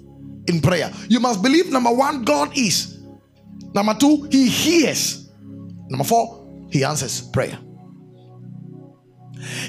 in 0.47 0.61
prayer. 0.61 0.91
You 1.07 1.19
must 1.19 1.41
believe 1.41 1.71
number 1.71 1.91
one, 1.91 2.23
God 2.23 2.57
is. 2.57 2.99
Number 3.73 3.93
two, 3.93 4.27
He 4.31 4.47
hears. 4.47 5.29
Number 5.89 6.03
four, 6.03 6.67
He 6.71 6.83
answers 6.83 7.21
prayer. 7.21 7.59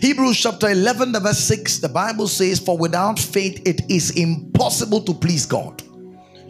Hebrews 0.01 0.39
chapter 0.39 0.69
11, 0.69 1.13
the 1.13 1.21
verse 1.21 1.39
6, 1.39 1.79
the 1.79 1.89
Bible 1.89 2.29
says, 2.29 2.61
For 2.61 2.79
without 2.79 3.19
faith 3.19 3.61
it 3.67 3.91
is 3.91 4.11
impossible 4.13 5.01
to 5.03 5.15
please 5.15 5.47
God. 5.47 5.83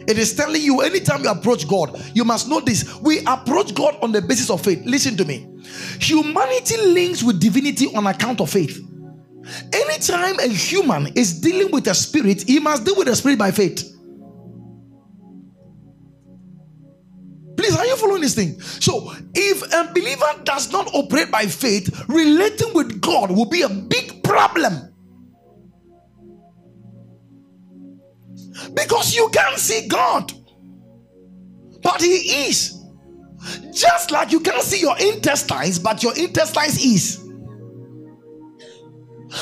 It 0.07 0.17
is 0.19 0.35
telling 0.35 0.61
you 0.61 0.81
anytime 0.81 1.23
you 1.23 1.29
approach 1.29 1.67
God, 1.67 1.99
you 2.13 2.23
must 2.23 2.47
know 2.47 2.59
this. 2.59 2.95
We 3.01 3.19
approach 3.25 3.73
God 3.73 3.97
on 4.01 4.11
the 4.11 4.21
basis 4.21 4.49
of 4.49 4.61
faith. 4.61 4.83
Listen 4.85 5.17
to 5.17 5.25
me. 5.25 5.47
Humanity 5.99 6.77
links 6.77 7.23
with 7.23 7.39
divinity 7.39 7.93
on 7.95 8.05
account 8.07 8.41
of 8.41 8.49
faith. 8.49 8.79
Anytime 9.73 10.39
a 10.39 10.47
human 10.47 11.07
is 11.15 11.39
dealing 11.39 11.71
with 11.71 11.87
a 11.87 11.93
spirit, 11.93 12.43
he 12.47 12.59
must 12.59 12.85
deal 12.85 12.95
with 12.95 13.07
the 13.07 13.15
spirit 13.15 13.39
by 13.39 13.51
faith. 13.51 13.91
Please, 17.57 17.75
are 17.77 17.85
you 17.85 17.95
following 17.95 18.21
this 18.21 18.35
thing? 18.35 18.59
So, 18.61 19.11
if 19.33 19.73
a 19.73 19.91
believer 19.93 20.43
does 20.43 20.71
not 20.71 20.93
operate 20.93 21.31
by 21.31 21.45
faith, 21.45 22.05
relating 22.07 22.73
with 22.73 23.01
God 23.01 23.31
will 23.31 23.45
be 23.45 23.61
a 23.61 23.69
big 23.69 24.23
problem. 24.23 24.94
Because 28.73 29.15
you 29.15 29.29
can't 29.29 29.57
see 29.57 29.87
God, 29.87 30.31
but 31.81 32.01
He 32.01 32.47
is. 32.47 32.81
Just 33.71 34.11
like 34.11 34.31
you 34.31 34.39
can't 34.39 34.63
see 34.63 34.81
your 34.81 34.97
intestines, 34.97 35.77
but 35.77 36.01
your 36.01 36.15
intestines 36.17 36.83
is. 36.83 37.17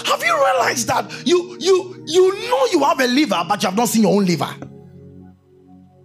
Have 0.06 0.24
you 0.24 0.34
realized 0.34 0.88
that 0.88 1.26
you 1.26 1.58
you 1.60 2.04
you 2.08 2.50
know 2.50 2.66
you 2.72 2.84
have 2.84 3.00
a 3.00 3.08
liver, 3.08 3.44
but 3.48 3.62
you 3.62 3.70
have 3.70 3.78
not 3.78 3.88
seen 3.88 4.04
your 4.04 4.16
own 4.16 4.26
liver? 4.26 4.50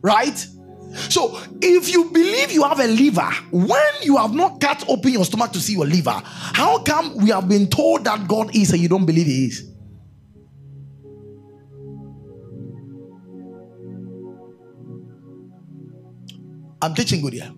Right? 0.02 0.46
So, 1.10 1.38
if 1.60 1.90
you 1.90 2.10
believe 2.10 2.50
you 2.50 2.64
have 2.64 2.80
a 2.80 2.86
liver, 2.86 3.30
when 3.50 3.92
you 4.02 4.16
have 4.16 4.34
not 4.34 4.60
cut 4.60 4.84
open 4.88 5.12
your 5.12 5.24
stomach 5.24 5.52
to 5.52 5.60
see 5.60 5.74
your 5.74 5.86
liver, 5.86 6.22
how 6.24 6.78
come 6.78 7.16
we 7.18 7.30
have 7.30 7.48
been 7.48 7.68
told 7.68 8.04
that 8.04 8.26
God 8.26 8.54
is 8.54 8.72
and 8.72 8.80
you 8.80 8.88
don't 8.88 9.04
believe 9.04 9.26
He 9.26 9.46
is? 9.46 9.67
I'm 16.80 16.94
teaching 16.94 17.20
good 17.20 17.32
here. 17.32 17.52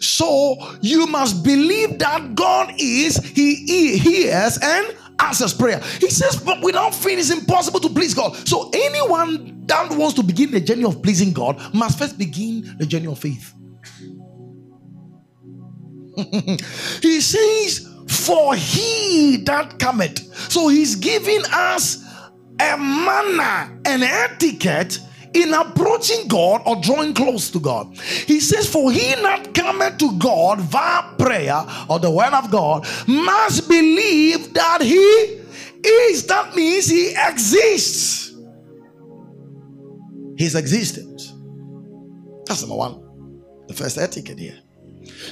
So 0.00 0.56
you 0.82 1.06
must 1.06 1.42
believe 1.42 1.98
that 1.98 2.34
God 2.34 2.74
is, 2.78 3.16
He 3.16 3.98
hears 3.98 4.58
and 4.62 4.96
answers 5.20 5.54
prayer. 5.54 5.80
He 5.98 6.10
says, 6.10 6.36
but 6.36 6.62
without 6.62 6.94
faith, 6.94 7.18
it's 7.18 7.30
impossible 7.30 7.80
to 7.80 7.88
please 7.90 8.14
God. 8.14 8.36
So 8.48 8.70
anyone 8.72 9.66
that 9.66 9.90
wants 9.92 10.14
to 10.14 10.22
begin 10.22 10.50
the 10.50 10.60
journey 10.60 10.84
of 10.84 11.02
pleasing 11.02 11.32
God 11.32 11.74
must 11.74 11.98
first 11.98 12.18
begin 12.18 12.76
the 12.78 12.86
journey 12.86 13.06
of 13.06 13.18
faith. 13.18 13.54
he 17.02 17.20
says, 17.20 17.88
For 18.08 18.54
he 18.54 19.38
that 19.46 19.78
cometh. 19.78 20.18
So 20.50 20.68
he's 20.68 20.96
giving 20.96 21.42
us 21.52 22.04
a 22.58 22.76
manner, 22.76 23.80
an 23.86 24.02
etiquette 24.02 24.98
in 25.34 25.54
approaching 25.54 26.26
God 26.28 26.62
or 26.66 26.76
drawing 26.80 27.14
close 27.14 27.50
to 27.50 27.60
God. 27.60 27.94
He 27.96 28.40
says, 28.40 28.68
For 28.68 28.90
he 28.90 29.14
not 29.22 29.54
cometh 29.54 29.98
to 29.98 30.18
God 30.18 30.60
via 30.60 31.14
prayer 31.16 31.64
or 31.88 31.98
the 31.98 32.10
word 32.10 32.32
of 32.32 32.50
God 32.50 32.86
must 33.06 33.68
believe 33.68 34.52
that 34.54 34.82
he 34.82 35.40
is. 35.88 36.26
That 36.26 36.54
means 36.54 36.88
he 36.88 37.14
exists. 37.16 38.34
His 40.36 40.54
existence. 40.54 41.34
That's 42.46 42.62
number 42.62 42.76
one. 42.76 43.06
The 43.68 43.74
first 43.74 43.98
etiquette 43.98 44.38
here. 44.38 44.58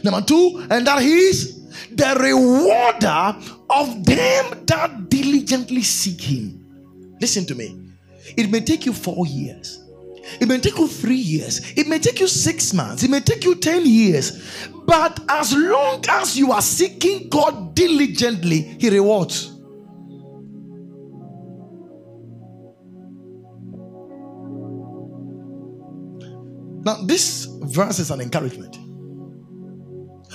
Number 0.04 0.20
two, 0.22 0.66
and 0.70 0.86
that 0.86 1.02
he 1.02 1.14
is 1.14 1.58
the 1.90 2.16
rewarder 2.20 3.36
of 3.70 4.04
them 4.04 4.64
that 4.66 5.08
diligently 5.08 5.82
seek 5.82 6.20
him. 6.20 7.16
Listen 7.20 7.44
to 7.46 7.54
me. 7.54 7.88
It 8.36 8.50
may 8.50 8.60
take 8.60 8.86
you 8.86 8.92
four 8.92 9.26
years. 9.26 9.82
It 10.40 10.48
may 10.48 10.58
take 10.58 10.76
you 10.78 10.86
three 10.86 11.16
years. 11.16 11.72
It 11.76 11.88
may 11.88 11.98
take 11.98 12.20
you 12.20 12.28
six 12.28 12.72
months. 12.74 13.02
It 13.02 13.10
may 13.10 13.20
take 13.20 13.44
you 13.44 13.54
10 13.54 13.86
years. 13.86 14.68
But 14.86 15.20
as 15.28 15.54
long 15.54 16.04
as 16.08 16.38
you 16.38 16.52
are 16.52 16.62
seeking 16.62 17.28
God 17.28 17.74
diligently, 17.74 18.76
He 18.78 18.90
rewards. 18.90 19.52
Now, 26.84 27.02
this 27.02 27.46
verse 27.64 27.98
is 27.98 28.10
an 28.10 28.20
encouragement. 28.20 28.76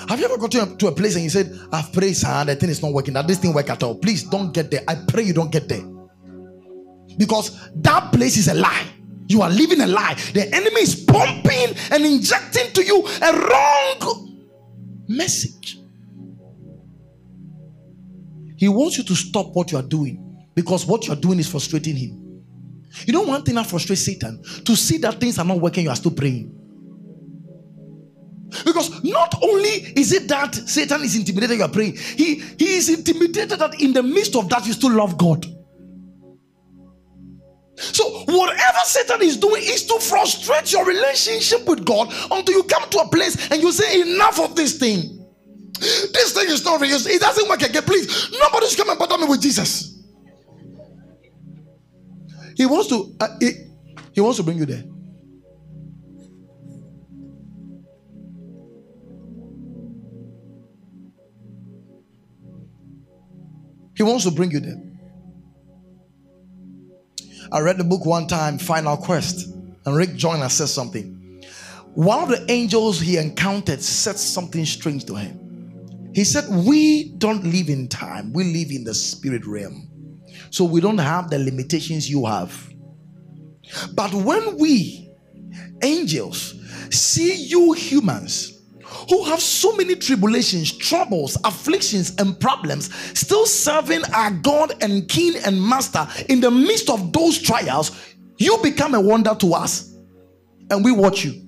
Have 0.08 0.20
you 0.20 0.26
ever 0.26 0.38
got 0.38 0.52
to 0.52 0.64
a, 0.64 0.76
to 0.78 0.88
a 0.88 0.92
place 0.92 1.16
and 1.16 1.24
you 1.24 1.30
said, 1.30 1.58
I've 1.72 1.92
prayed, 1.94 2.16
sir, 2.16 2.44
the 2.46 2.56
thing 2.56 2.70
is 2.70 2.82
not 2.82 2.94
working, 2.94 3.14
that 3.14 3.28
this 3.28 3.38
thing 3.40 3.54
work 3.54 3.70
at 3.70 3.82
all? 3.84 3.96
Please 3.96 4.24
don't 4.24 4.54
get 4.54 4.70
there. 4.70 4.82
I 4.88 4.96
pray 5.08 5.24
you 5.24 5.34
don't 5.34 5.52
get 5.52 5.70
there. 5.70 5.84
Because 7.18 7.70
that 7.76 8.12
place 8.12 8.38
is 8.38 8.48
a 8.50 8.54
lie. 8.54 8.86
You 9.28 9.42
are 9.42 9.50
living 9.50 9.82
a 9.82 9.88
lie. 9.88 10.16
The 10.34 10.54
enemy 10.54 10.82
is 10.82 10.96
pumping 11.06 11.76
and 11.92 12.06
injecting 12.06 12.72
to 12.74 12.84
you 12.84 13.08
a 13.22 13.34
wrong 13.34 14.44
message. 15.08 15.80
He 18.58 18.68
wants 18.68 18.98
you 18.98 19.04
to 19.04 19.16
stop 19.16 19.48
what 19.54 19.72
you 19.72 19.78
are 19.78 19.84
doing 19.84 20.46
because 20.56 20.86
what 20.86 21.08
you 21.08 21.14
are 21.14 21.18
doing 21.18 21.40
is 21.40 21.50
frustrating 21.50 21.96
him. 21.96 22.44
You 23.06 23.14
know, 23.14 23.24
one 23.24 23.44
thing 23.44 23.56
that 23.56 23.66
frustrates 23.66 24.06
Satan 24.06 24.42
to 24.66 24.76
see 24.76 24.98
that 25.00 25.20
things 25.20 25.40
are 25.40 25.46
not 25.46 25.60
working, 25.60 25.86
you 25.86 25.90
are 25.90 25.96
still 25.96 26.12
praying. 26.12 26.60
Because 28.66 29.04
not 29.04 29.34
only 29.42 29.70
is 29.98 30.14
it 30.14 30.28
that 30.28 30.54
Satan 30.54 31.02
is 31.02 31.16
intimidated, 31.16 31.58
you 31.58 31.64
are 31.64 31.70
praying, 31.70 31.96
he, 31.96 32.36
he 32.36 32.76
is 32.76 32.90
intimidated 32.90 33.58
that 33.60 33.82
in 33.82 33.94
the 33.94 34.04
midst 34.04 34.36
of 34.36 34.48
that, 34.50 34.66
you 34.68 34.74
still 34.74 34.92
love 34.92 35.18
God. 35.18 35.46
So, 37.92 38.24
whatever 38.26 38.80
Satan 38.86 39.22
is 39.22 39.38
doing 39.38 39.62
is 39.64 39.86
to 39.88 40.00
frustrate 40.00 40.72
your 40.72 40.86
relationship 40.86 41.66
with 41.68 41.86
God 41.86 42.14
until 42.32 42.56
you 42.56 42.64
come 42.64 42.90
to 42.90 43.00
a 43.00 43.08
place 43.10 43.52
and 43.52 43.62
you 43.62 43.72
say, 43.72 44.02
Enough 44.02 44.40
of 44.40 44.56
this 44.56 44.78
thing. 44.78 45.20
This 45.80 46.34
thing 46.34 46.50
is 46.50 46.64
not 46.64 46.80
real. 46.80 46.96
It 46.96 47.20
doesn't 47.20 47.50
work 47.50 47.62
again. 47.62 47.84
Please, 47.84 48.32
nobody 48.40 48.68
should 48.68 48.78
come 48.78 48.90
and 48.90 49.00
bother 49.00 49.18
me 49.18 49.26
with 49.26 49.42
Jesus. 49.42 50.02
He 52.56 52.66
wants 52.66 52.88
to. 52.90 53.16
Uh, 53.20 53.28
he, 53.40 53.52
he 54.14 54.22
wants 54.22 54.38
to 54.38 54.44
bring 54.44 54.58
you 54.58 54.66
there. 54.66 54.84
He 63.96 64.04
wants 64.04 64.24
to 64.26 64.32
bring 64.32 64.52
you 64.52 64.60
there. 64.60 64.93
I 67.54 67.60
read 67.60 67.78
the 67.78 67.84
book 67.84 68.04
one 68.04 68.26
time, 68.26 68.58
Final 68.58 68.98
Quest, 68.98 69.54
and 69.86 69.96
Rick 69.96 70.16
Joyner 70.16 70.50
says 70.50 70.74
something. 70.74 71.44
One 71.94 72.24
of 72.24 72.30
the 72.30 72.52
angels 72.52 73.00
he 73.00 73.18
encountered 73.18 73.80
said 73.80 74.18
something 74.18 74.66
strange 74.66 75.06
to 75.06 75.16
him. 75.16 76.12
He 76.16 76.24
said, 76.24 76.46
We 76.50 77.10
don't 77.10 77.44
live 77.44 77.70
in 77.70 77.88
time, 77.90 78.34
we 78.34 78.46
live 78.46 78.72
in 78.72 78.84
the 78.84 78.96
spirit 78.96 79.46
realm. 79.46 79.88
So 80.50 80.66
we 80.66 80.82
don't 80.82 80.98
have 80.98 81.30
the 81.30 81.38
limitations 81.38 82.10
you 82.10 82.26
have. 82.26 82.74
But 83.94 84.12
when 84.16 84.58
we, 84.58 85.12
angels, 85.84 86.56
see 86.90 87.36
you 87.36 87.74
humans, 87.74 88.53
who 89.10 89.24
have 89.26 89.42
so 89.42 89.76
many 89.76 89.96
tribulations, 89.96 90.72
troubles, 90.78 91.38
afflictions, 91.44 92.16
and 92.18 92.40
problems, 92.40 92.94
still 93.18 93.46
serving 93.46 94.04
our 94.14 94.32
God 94.32 94.74
and 94.82 95.08
King 95.08 95.36
and 95.46 95.62
Master 95.62 96.08
in 96.30 96.40
the 96.40 96.52
midst 96.52 96.90
of 96.90 97.14
those 97.14 97.40
trials, 97.40 97.92
you 98.38 98.58
become 98.64 98.94
a 98.94 99.02
wonder 99.02 99.36
to 99.36 99.54
us 99.54 99.96
and 100.70 100.84
we 100.84 100.92
watch 100.92 101.24
you. 101.24 101.44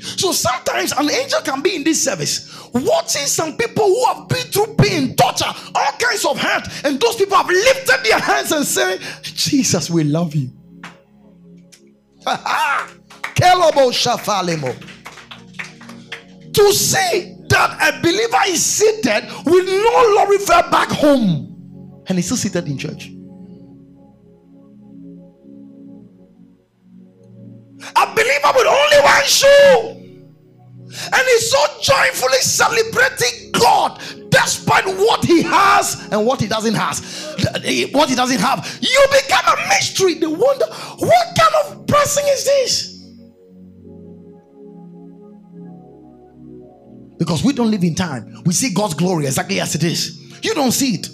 So 0.00 0.32
sometimes 0.32 0.92
an 0.92 1.10
angel 1.10 1.40
can 1.42 1.60
be 1.60 1.76
in 1.76 1.84
this 1.84 2.02
service 2.02 2.50
watching 2.72 3.26
some 3.26 3.56
people 3.56 3.84
who 3.84 4.04
have 4.06 4.28
been 4.28 4.46
through 4.46 4.74
pain, 4.76 5.14
torture, 5.14 5.52
all 5.74 5.92
kinds 5.98 6.24
of 6.24 6.38
hurt, 6.38 6.66
and 6.84 6.98
those 7.00 7.16
people 7.16 7.36
have 7.36 7.48
lifted 7.48 7.98
their 8.04 8.18
hands 8.18 8.52
and 8.52 8.64
say, 8.64 8.98
Jesus, 9.22 9.90
we 9.90 10.04
love 10.04 10.34
you. 10.34 10.50
to 16.52 16.72
see 16.72 17.36
that 17.48 17.78
a 17.82 18.00
believer 18.00 18.42
is 18.48 18.64
seated 18.64 19.24
with 19.44 19.66
no 19.66 20.14
lorry 20.16 20.38
fare 20.38 20.68
back 20.70 20.88
home 20.88 21.50
and 22.06 22.18
he's 22.18 22.26
still 22.26 22.36
seated 22.36 22.66
in 22.66 22.76
church. 22.78 23.08
A 27.96 28.06
believer 28.14 28.52
with 28.54 28.66
only 28.66 29.00
one 29.02 29.24
shoe. 29.24 29.96
And 31.12 31.22
he's 31.22 31.50
so 31.50 31.64
joyfully 31.80 32.38
celebrating 32.38 33.52
God 33.52 34.00
despite 34.30 34.86
what 34.86 35.24
he 35.24 35.42
has 35.42 36.08
and 36.10 36.26
what 36.26 36.40
he 36.40 36.48
doesn't 36.48 36.74
has. 36.74 37.00
What 37.92 38.08
he 38.08 38.16
doesn't 38.16 38.40
have. 38.40 38.78
You 38.80 39.06
become 39.12 39.56
a 39.56 39.68
mystery. 39.68 40.14
They 40.14 40.26
wonder 40.26 40.66
what 40.66 41.26
kind 41.38 41.54
of 41.66 41.86
blessing 41.86 42.24
is 42.26 42.44
this? 42.44 42.89
Because 47.20 47.44
we 47.44 47.52
don't 47.52 47.70
live 47.70 47.84
in 47.84 47.94
time. 47.94 48.42
We 48.46 48.54
see 48.54 48.72
God's 48.72 48.94
glory 48.94 49.26
exactly 49.26 49.60
as 49.60 49.74
it 49.74 49.84
is. 49.84 50.40
You 50.42 50.54
don't 50.54 50.72
see 50.72 50.94
it. 50.94 51.08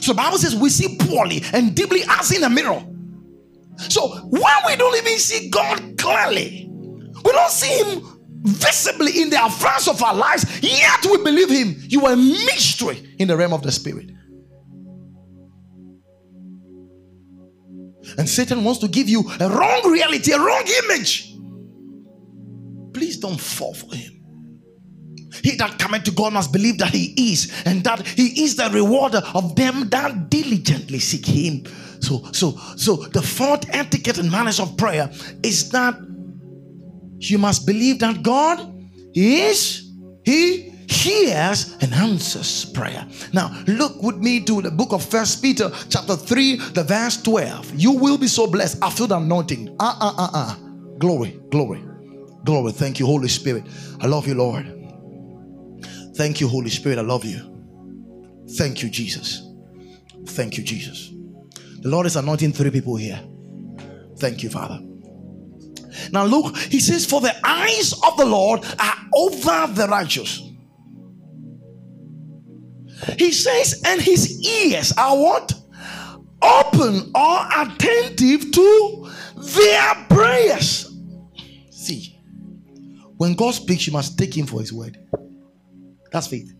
So 0.00 0.14
Bible 0.14 0.38
says 0.38 0.54
we 0.54 0.70
see 0.70 0.96
poorly 0.98 1.42
and 1.52 1.74
deeply 1.74 2.02
as 2.08 2.30
in 2.30 2.44
a 2.44 2.48
mirror. 2.48 2.82
So 3.76 4.08
when 4.08 4.52
we 4.66 4.76
don't 4.76 4.96
even 4.96 5.18
see 5.18 5.50
God 5.50 5.98
clearly, 5.98 6.70
we 6.70 7.32
don't 7.32 7.50
see 7.50 7.82
Him 7.82 8.20
visibly 8.44 9.20
in 9.20 9.30
the 9.30 9.44
affairs 9.44 9.88
of 9.88 10.00
our 10.00 10.14
lives, 10.14 10.62
yet 10.62 11.04
we 11.04 11.18
believe 11.18 11.50
Him. 11.50 11.74
You 11.88 12.06
are 12.06 12.12
a 12.12 12.16
mystery 12.16 13.16
in 13.18 13.26
the 13.26 13.36
realm 13.36 13.52
of 13.52 13.62
the 13.62 13.72
Spirit. 13.72 14.12
And 18.16 18.28
Satan 18.28 18.62
wants 18.62 18.80
to 18.80 18.88
give 18.88 19.08
you 19.08 19.24
a 19.40 19.48
wrong 19.48 19.90
reality, 19.90 20.32
a 20.32 20.38
wrong 20.38 20.64
image. 20.84 21.34
Please 22.92 23.16
don't 23.16 23.40
fall 23.40 23.74
for 23.74 23.94
him. 23.94 24.21
He 25.42 25.56
that 25.56 25.78
cometh 25.78 26.04
to 26.04 26.12
God 26.12 26.32
must 26.32 26.52
believe 26.52 26.78
that 26.78 26.90
he 26.90 27.32
is, 27.32 27.52
and 27.64 27.82
that 27.84 28.06
he 28.06 28.44
is 28.44 28.56
the 28.56 28.70
rewarder 28.70 29.22
of 29.34 29.56
them 29.56 29.88
that 29.90 30.30
diligently 30.30 30.98
seek 30.98 31.26
him. 31.26 31.64
So, 32.00 32.22
so, 32.32 32.56
so 32.76 32.96
the 32.96 33.22
fourth 33.22 33.64
etiquette 33.68 34.18
and 34.18 34.30
manners 34.30 34.58
of 34.58 34.76
prayer 34.76 35.10
is 35.42 35.70
that 35.70 35.94
you 37.18 37.38
must 37.38 37.66
believe 37.66 38.00
that 38.00 38.22
God 38.22 38.68
is, 39.14 39.90
He 40.24 40.72
hears 40.88 41.76
and 41.80 41.94
answers 41.94 42.64
prayer. 42.66 43.06
Now, 43.32 43.62
look 43.66 44.02
with 44.02 44.16
me 44.16 44.40
to 44.44 44.60
the 44.60 44.70
book 44.70 44.92
of 44.92 45.04
First 45.04 45.40
Peter, 45.40 45.70
chapter 45.88 46.16
3, 46.16 46.56
the 46.74 46.82
verse 46.82 47.22
12. 47.22 47.74
You 47.76 47.92
will 47.92 48.18
be 48.18 48.26
so 48.26 48.46
blessed. 48.46 48.78
I 48.82 48.90
feel 48.90 49.06
the 49.06 49.16
anointing. 49.16 49.76
Ah, 49.78 49.96
uh, 49.96 49.98
ah, 50.00 50.14
uh, 50.18 50.24
uh, 50.24 50.30
ah. 50.34 50.58
Glory, 50.98 51.40
glory, 51.50 51.82
glory. 52.44 52.72
Thank 52.72 52.98
you, 52.98 53.06
Holy 53.06 53.28
Spirit. 53.28 53.64
I 54.00 54.06
love 54.06 54.26
you, 54.26 54.34
Lord. 54.34 54.81
Thank 56.14 56.40
you, 56.40 56.48
Holy 56.48 56.70
Spirit. 56.70 56.98
I 56.98 57.02
love 57.02 57.24
you. 57.24 57.48
Thank 58.56 58.82
you, 58.82 58.90
Jesus. 58.90 59.42
Thank 60.26 60.56
you, 60.56 60.64
Jesus. 60.64 61.10
The 61.80 61.88
Lord 61.88 62.06
is 62.06 62.16
anointing 62.16 62.52
three 62.52 62.70
people 62.70 62.96
here. 62.96 63.20
Thank 64.18 64.42
you, 64.42 64.50
Father. 64.50 64.80
Now, 66.12 66.24
look, 66.24 66.56
he 66.56 66.80
says, 66.80 67.06
For 67.06 67.20
the 67.20 67.34
eyes 67.44 67.92
of 68.06 68.16
the 68.16 68.26
Lord 68.26 68.64
are 68.78 68.96
over 69.14 69.72
the 69.72 69.86
righteous. 69.88 70.42
He 73.18 73.32
says, 73.32 73.82
and 73.84 74.00
his 74.00 74.40
ears 74.46 74.92
are 74.96 75.16
what? 75.16 75.52
Open 76.40 77.10
or 77.14 77.46
attentive 77.56 78.52
to 78.52 79.10
their 79.36 79.94
prayers. 80.08 80.96
See, 81.70 82.18
when 83.16 83.34
God 83.34 83.54
speaks, 83.54 83.86
you 83.86 83.92
must 83.92 84.18
take 84.18 84.36
him 84.36 84.46
for 84.46 84.60
his 84.60 84.72
word. 84.72 84.98
That's 86.12 86.26
faith. 86.26 86.52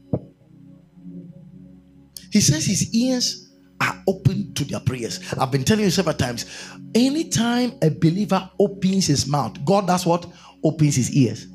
He 2.33 2.41
says 2.41 2.65
his 2.65 2.95
ears 2.95 3.53
are 3.81 4.03
open 4.09 4.55
to 4.55 4.65
their 4.65 4.81
prayers. 4.81 5.21
I've 5.39 5.51
been 5.51 5.65
telling 5.65 5.85
you 5.85 5.91
several 5.91 6.17
times. 6.17 6.47
Anytime 6.95 7.75
a 7.83 7.91
believer 7.91 8.51
opens 8.59 9.07
his 9.07 9.27
mouth, 9.27 9.63
God 9.65 9.87
does 9.87 10.07
what? 10.07 10.27
Opens 10.65 10.97
his 10.97 11.15
ears. 11.15 11.47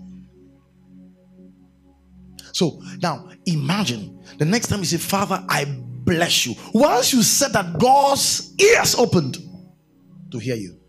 So 2.54 2.82
now 3.02 3.30
imagine 3.46 4.24
the 4.38 4.46
next 4.46 4.68
time 4.68 4.80
you 4.80 4.86
say, 4.86 4.98
Father, 4.98 5.44
I 5.50 5.66
bless 5.66 6.46
you. 6.46 6.56
Once 6.74 7.14
you 7.14 7.24
said 7.24 7.54
that, 7.54 7.80
God's 7.80 8.54
ears 8.60 8.96
opened 8.96 9.38
to 10.32 10.38
hear 10.38 10.56
you. 10.56 10.80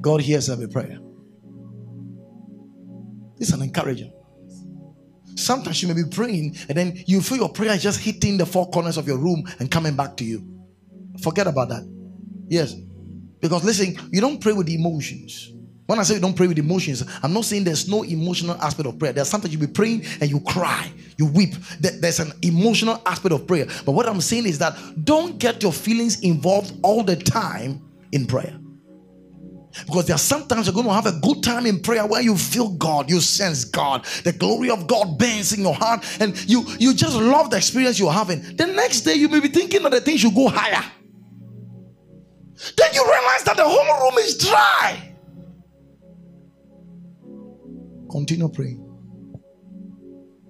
God 0.00 0.20
hears 0.22 0.48
every 0.48 0.68
prayer. 0.68 0.98
It's 3.40 3.52
an 3.52 3.62
encourager. 3.62 4.10
Sometimes 5.34 5.82
you 5.82 5.88
may 5.88 5.94
be 5.94 6.08
praying 6.08 6.56
and 6.68 6.76
then 6.76 7.02
you 7.06 7.22
feel 7.22 7.38
your 7.38 7.48
prayer 7.48 7.72
is 7.72 7.82
just 7.82 8.00
hitting 8.00 8.36
the 8.36 8.44
four 8.44 8.68
corners 8.70 8.98
of 8.98 9.08
your 9.08 9.16
room 9.16 9.42
and 9.58 9.70
coming 9.70 9.96
back 9.96 10.16
to 10.18 10.24
you. 10.24 10.46
Forget 11.22 11.46
about 11.46 11.70
that. 11.70 11.88
Yes. 12.48 12.74
Because 13.40 13.64
listen, 13.64 13.96
you 14.12 14.20
don't 14.20 14.40
pray 14.40 14.52
with 14.52 14.68
emotions. 14.68 15.52
When 15.86 15.98
I 15.98 16.02
say 16.02 16.14
you 16.14 16.20
don't 16.20 16.36
pray 16.36 16.46
with 16.46 16.58
emotions, 16.58 17.02
I'm 17.22 17.32
not 17.32 17.46
saying 17.46 17.64
there's 17.64 17.88
no 17.88 18.04
emotional 18.04 18.56
aspect 18.62 18.86
of 18.86 18.98
prayer. 18.98 19.12
There's 19.12 19.28
sometimes 19.28 19.52
you 19.52 19.58
be 19.58 19.66
praying 19.66 20.04
and 20.20 20.30
you 20.30 20.38
cry, 20.40 20.92
you 21.16 21.26
weep. 21.26 21.54
There's 21.80 22.20
an 22.20 22.32
emotional 22.42 23.02
aspect 23.06 23.32
of 23.32 23.46
prayer. 23.46 23.66
But 23.84 23.92
what 23.92 24.06
I'm 24.06 24.20
saying 24.20 24.46
is 24.46 24.58
that 24.58 24.76
don't 25.04 25.38
get 25.38 25.62
your 25.62 25.72
feelings 25.72 26.20
involved 26.20 26.78
all 26.82 27.02
the 27.02 27.16
time 27.16 27.82
in 28.12 28.26
prayer. 28.26 28.56
Because 29.86 30.06
there 30.06 30.16
are 30.16 30.18
sometimes 30.18 30.66
you're 30.66 30.74
going 30.74 30.86
to 30.86 30.92
have 30.92 31.06
a 31.06 31.18
good 31.20 31.42
time 31.42 31.64
in 31.66 31.80
prayer 31.80 32.06
where 32.06 32.20
you 32.20 32.36
feel 32.36 32.70
God, 32.70 33.08
you 33.08 33.20
sense 33.20 33.64
God, 33.64 34.04
the 34.24 34.32
glory 34.32 34.70
of 34.70 34.86
God 34.86 35.18
burns 35.18 35.52
in 35.52 35.60
your 35.60 35.74
heart, 35.74 36.04
and 36.20 36.36
you 36.48 36.64
you 36.78 36.92
just 36.92 37.16
love 37.16 37.50
the 37.50 37.56
experience 37.56 37.98
you're 37.98 38.12
having. 38.12 38.40
The 38.56 38.66
next 38.66 39.02
day 39.02 39.14
you 39.14 39.28
may 39.28 39.40
be 39.40 39.48
thinking 39.48 39.82
that 39.82 39.92
the 39.92 40.00
things 40.00 40.20
should 40.20 40.34
go 40.34 40.48
higher. 40.48 40.84
Then 42.76 42.94
you 42.94 43.02
realize 43.04 43.44
that 43.44 43.56
the 43.56 43.64
whole 43.64 44.10
room 44.10 44.18
is 44.18 44.36
dry. 44.36 45.14
Continue 48.10 48.48
praying. 48.48 48.86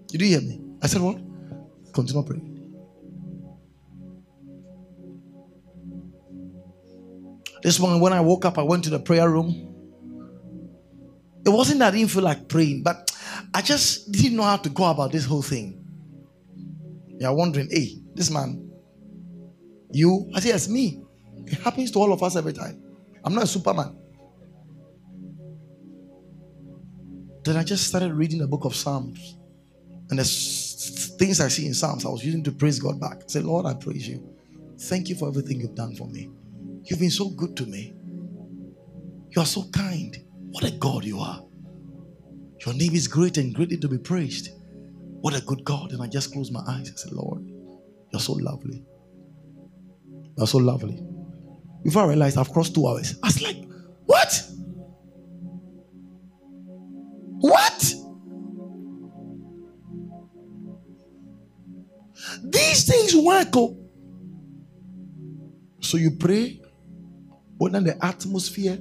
Did 0.08 0.22
you 0.22 0.26
hear 0.28 0.40
me? 0.40 0.60
I 0.82 0.86
said 0.86 1.02
what? 1.02 1.18
Continue 1.92 2.22
praying. 2.24 2.49
This 7.62 7.78
morning, 7.78 8.00
when 8.00 8.12
I 8.12 8.20
woke 8.20 8.44
up, 8.44 8.58
I 8.58 8.62
went 8.62 8.84
to 8.84 8.90
the 8.90 8.98
prayer 8.98 9.28
room. 9.28 9.66
It 11.44 11.50
wasn't 11.50 11.80
that 11.80 11.92
I 11.92 11.96
didn't 11.96 12.10
feel 12.10 12.22
like 12.22 12.48
praying, 12.48 12.82
but 12.82 13.14
I 13.54 13.62
just 13.62 14.10
didn't 14.12 14.36
know 14.36 14.44
how 14.44 14.56
to 14.56 14.68
go 14.70 14.84
about 14.84 15.12
this 15.12 15.24
whole 15.26 15.42
thing. 15.42 15.84
You're 17.18 17.34
wondering, 17.34 17.68
hey, 17.70 17.96
this 18.14 18.30
man, 18.30 18.70
you? 19.92 20.30
I 20.34 20.40
say, 20.40 20.50
it's 20.50 20.68
me. 20.68 21.02
It 21.46 21.58
happens 21.60 21.90
to 21.92 21.98
all 21.98 22.12
of 22.12 22.22
us 22.22 22.36
every 22.36 22.52
time. 22.52 22.82
I'm 23.24 23.34
not 23.34 23.44
a 23.44 23.46
superman. 23.46 23.96
Then 27.44 27.56
I 27.56 27.62
just 27.62 27.88
started 27.88 28.14
reading 28.14 28.38
the 28.38 28.46
book 28.46 28.64
of 28.64 28.74
Psalms. 28.74 29.36
And 30.08 30.18
the 30.18 30.24
things 30.24 31.40
I 31.40 31.48
see 31.48 31.66
in 31.66 31.74
Psalms, 31.74 32.04
I 32.04 32.08
was 32.08 32.24
using 32.24 32.42
to 32.44 32.52
praise 32.52 32.78
God 32.78 33.00
back. 33.00 33.18
I 33.18 33.26
said, 33.26 33.44
Lord, 33.44 33.66
I 33.66 33.74
praise 33.74 34.08
you. 34.08 34.34
Thank 34.78 35.08
you 35.08 35.14
for 35.14 35.28
everything 35.28 35.60
you've 35.60 35.74
done 35.74 35.94
for 35.94 36.08
me. 36.08 36.30
You've 36.90 36.98
been 36.98 37.10
so 37.10 37.30
good 37.30 37.56
to 37.56 37.66
me. 37.66 37.94
You 39.30 39.42
are 39.42 39.46
so 39.46 39.70
kind. 39.70 40.16
What 40.50 40.64
a 40.64 40.72
God 40.72 41.04
you 41.04 41.20
are. 41.20 41.40
Your 42.66 42.74
name 42.74 42.94
is 42.94 43.06
great 43.06 43.38
and 43.38 43.54
greatly 43.54 43.76
to 43.78 43.88
be 43.88 43.96
praised. 43.96 44.48
What 45.20 45.38
a 45.38 45.40
good 45.42 45.62
God. 45.64 45.92
And 45.92 46.02
I 46.02 46.08
just 46.08 46.32
closed 46.32 46.52
my 46.52 46.62
eyes. 46.66 46.90
I 46.90 46.96
said, 46.96 47.12
Lord, 47.12 47.48
you're 48.12 48.20
so 48.20 48.32
lovely. 48.32 48.84
You're 50.36 50.48
so 50.48 50.58
lovely. 50.58 51.00
Before 51.84 52.02
I 52.02 52.06
realized 52.08 52.36
I've 52.36 52.50
crossed 52.50 52.74
two 52.74 52.88
hours, 52.88 53.16
I 53.22 53.26
was 53.28 53.40
like, 53.40 53.64
what? 54.06 54.42
What? 57.38 57.94
These 62.42 62.84
things 62.84 63.14
work. 63.14 63.48
Oh. 63.54 63.76
So 65.82 65.96
you 65.96 66.16
pray 66.16 66.59
whether 67.60 67.78
the 67.78 68.02
atmosphere 68.02 68.78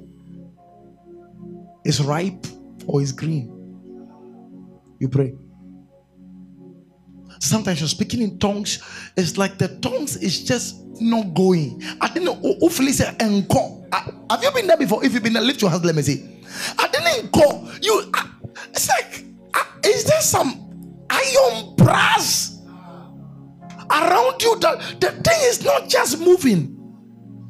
is 1.84 2.00
ripe 2.00 2.46
or 2.86 3.02
is 3.02 3.12
green. 3.12 3.46
You 4.98 5.10
pray. 5.10 5.34
Sometimes 7.40 7.80
you're 7.80 7.88
speaking 7.90 8.22
in 8.22 8.38
tongues, 8.38 8.82
it's 9.18 9.36
like 9.36 9.58
the 9.58 9.68
tongues 9.80 10.16
is 10.16 10.44
just 10.44 10.82
not 10.98 11.34
going. 11.34 11.82
I 12.00 12.08
didn't 12.08 12.24
know. 12.24 12.58
Have 14.30 14.42
you 14.42 14.50
been 14.50 14.66
there 14.66 14.78
before? 14.78 15.04
If 15.04 15.12
you've 15.12 15.22
been 15.22 15.34
there, 15.34 15.42
lift 15.42 15.60
your 15.60 15.70
hands. 15.70 15.84
Let 15.84 15.94
me 15.94 16.00
see. 16.00 16.42
I 16.78 16.88
didn't 16.88 17.32
go. 17.32 17.70
you. 17.82 18.10
It's 18.70 18.88
like, 18.88 19.26
is 19.84 20.04
there 20.04 20.22
some 20.22 21.04
iron 21.10 21.74
brass 21.76 22.62
around 23.90 24.42
you? 24.42 24.58
That 24.60 25.00
the 25.00 25.10
thing 25.10 25.40
is 25.42 25.62
not 25.62 25.86
just 25.90 26.18
moving. 26.18 26.78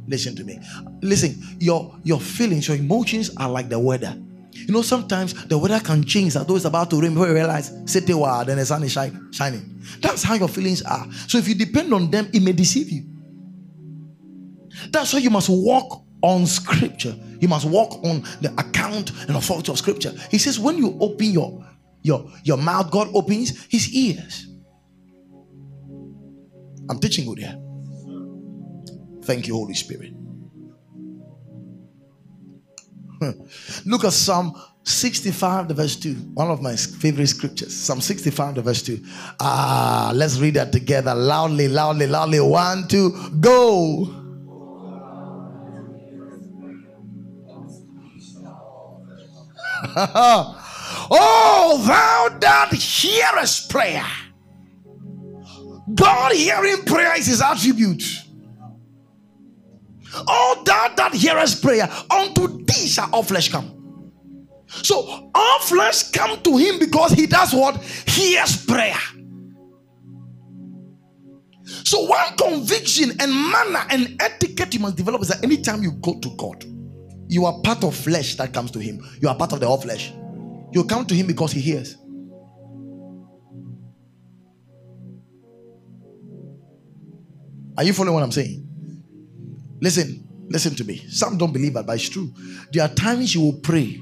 Listen 0.08 0.34
to 0.34 0.42
me. 0.42 0.58
Listen, 1.02 1.42
your 1.58 1.94
your 2.02 2.20
feelings, 2.20 2.68
your 2.68 2.76
emotions 2.76 3.30
are 3.36 3.48
like 3.48 3.68
the 3.68 3.78
weather. 3.78 4.16
You 4.52 4.74
know, 4.74 4.82
sometimes 4.82 5.46
the 5.46 5.56
weather 5.56 5.80
can 5.80 6.04
change. 6.04 6.36
Although 6.36 6.56
it's 6.56 6.64
about 6.64 6.90
to 6.90 7.00
rain, 7.00 7.14
before 7.14 7.28
you 7.28 7.34
realize, 7.34 7.72
city 7.86 8.12
wow, 8.12 8.44
then 8.44 8.58
the 8.58 8.66
sun 8.66 8.82
is 8.82 8.92
shining. 8.92 9.82
That's 10.00 10.22
how 10.22 10.34
your 10.34 10.48
feelings 10.48 10.82
are. 10.82 11.10
So 11.28 11.38
if 11.38 11.48
you 11.48 11.54
depend 11.54 11.94
on 11.94 12.10
them, 12.10 12.28
it 12.32 12.42
may 12.42 12.52
deceive 12.52 12.90
you. 12.90 13.04
That's 14.90 15.12
why 15.12 15.20
you 15.20 15.30
must 15.30 15.48
walk 15.48 16.04
on 16.22 16.46
scripture. 16.46 17.16
You 17.40 17.48
must 17.48 17.66
walk 17.66 18.04
on 18.04 18.22
the 18.40 18.52
account 18.58 19.12
and 19.28 19.36
authority 19.36 19.72
of 19.72 19.78
scripture. 19.78 20.12
He 20.30 20.38
says, 20.38 20.58
when 20.58 20.76
you 20.78 20.96
open 21.00 21.26
your 21.26 21.66
your 22.02 22.30
your 22.44 22.56
mouth, 22.56 22.90
God 22.90 23.08
opens 23.14 23.64
his 23.66 23.94
ears. 23.94 24.46
I'm 26.88 26.98
teaching 26.98 27.26
good 27.26 27.38
here. 27.38 27.56
Thank 29.24 29.46
you, 29.46 29.54
Holy 29.54 29.74
Spirit. 29.74 30.12
Look 33.84 34.04
at 34.04 34.12
Psalm 34.12 34.60
65, 34.82 35.68
the 35.68 35.74
verse 35.74 35.96
2. 35.96 36.14
One 36.34 36.50
of 36.50 36.62
my 36.62 36.76
favorite 36.76 37.26
scriptures. 37.26 37.76
Psalm 37.76 38.00
65, 38.00 38.54
the 38.56 38.62
verse 38.62 38.82
2. 38.82 39.02
Ah, 39.40 40.12
let's 40.14 40.38
read 40.38 40.54
that 40.54 40.72
together 40.72 41.14
loudly, 41.14 41.68
loudly, 41.68 42.06
loudly. 42.06 42.40
One, 42.40 42.88
two, 42.88 43.10
go. 43.40 44.16
oh, 51.12 51.84
thou 51.86 52.38
that 52.38 52.72
hearest 52.72 53.70
prayer. 53.70 54.06
God 55.94 56.32
hearing 56.32 56.84
prayer 56.84 57.18
is 57.18 57.26
his 57.26 57.42
attribute. 57.42 58.02
All 60.26 60.62
that 60.64 60.96
that 60.96 61.14
hearest 61.14 61.62
prayer, 61.62 61.88
unto 62.10 62.64
thee 62.64 62.86
shall 62.86 63.10
all 63.12 63.22
flesh 63.22 63.50
come. 63.50 63.76
So 64.68 65.30
all 65.34 65.58
flesh 65.60 66.10
come 66.10 66.40
to 66.42 66.56
him 66.56 66.78
because 66.78 67.12
he 67.12 67.26
does 67.26 67.52
what? 67.52 67.76
Hears 67.82 68.64
prayer. 68.64 68.96
So 71.84 72.02
one 72.04 72.36
conviction 72.36 73.10
and 73.20 73.32
manner 73.32 73.84
and 73.90 74.20
etiquette 74.20 74.74
you 74.74 74.80
must 74.80 74.96
develop 74.96 75.22
is 75.22 75.28
that 75.28 75.42
anytime 75.44 75.82
you 75.82 75.92
go 75.92 76.18
to 76.20 76.30
God, 76.36 76.64
you 77.28 77.46
are 77.46 77.60
part 77.62 77.84
of 77.84 77.94
flesh 77.94 78.36
that 78.36 78.52
comes 78.52 78.70
to 78.72 78.78
him. 78.80 79.04
You 79.20 79.28
are 79.28 79.36
part 79.36 79.52
of 79.52 79.60
the 79.60 79.66
all 79.66 79.80
flesh. 79.80 80.12
You 80.72 80.84
come 80.84 81.06
to 81.06 81.14
him 81.14 81.26
because 81.26 81.52
he 81.52 81.60
hears. 81.60 81.96
Are 87.76 87.84
you 87.84 87.92
following 87.92 88.14
what 88.14 88.22
I'm 88.22 88.32
saying? 88.32 88.69
Listen, 89.80 90.26
listen 90.48 90.74
to 90.76 90.84
me. 90.84 90.98
Some 91.08 91.38
don't 91.38 91.52
believe 91.52 91.74
that, 91.74 91.86
but 91.86 91.96
it's 91.96 92.08
true. 92.08 92.32
There 92.72 92.82
are 92.82 92.88
times 92.88 93.34
you 93.34 93.40
will 93.40 93.60
pray, 93.60 94.00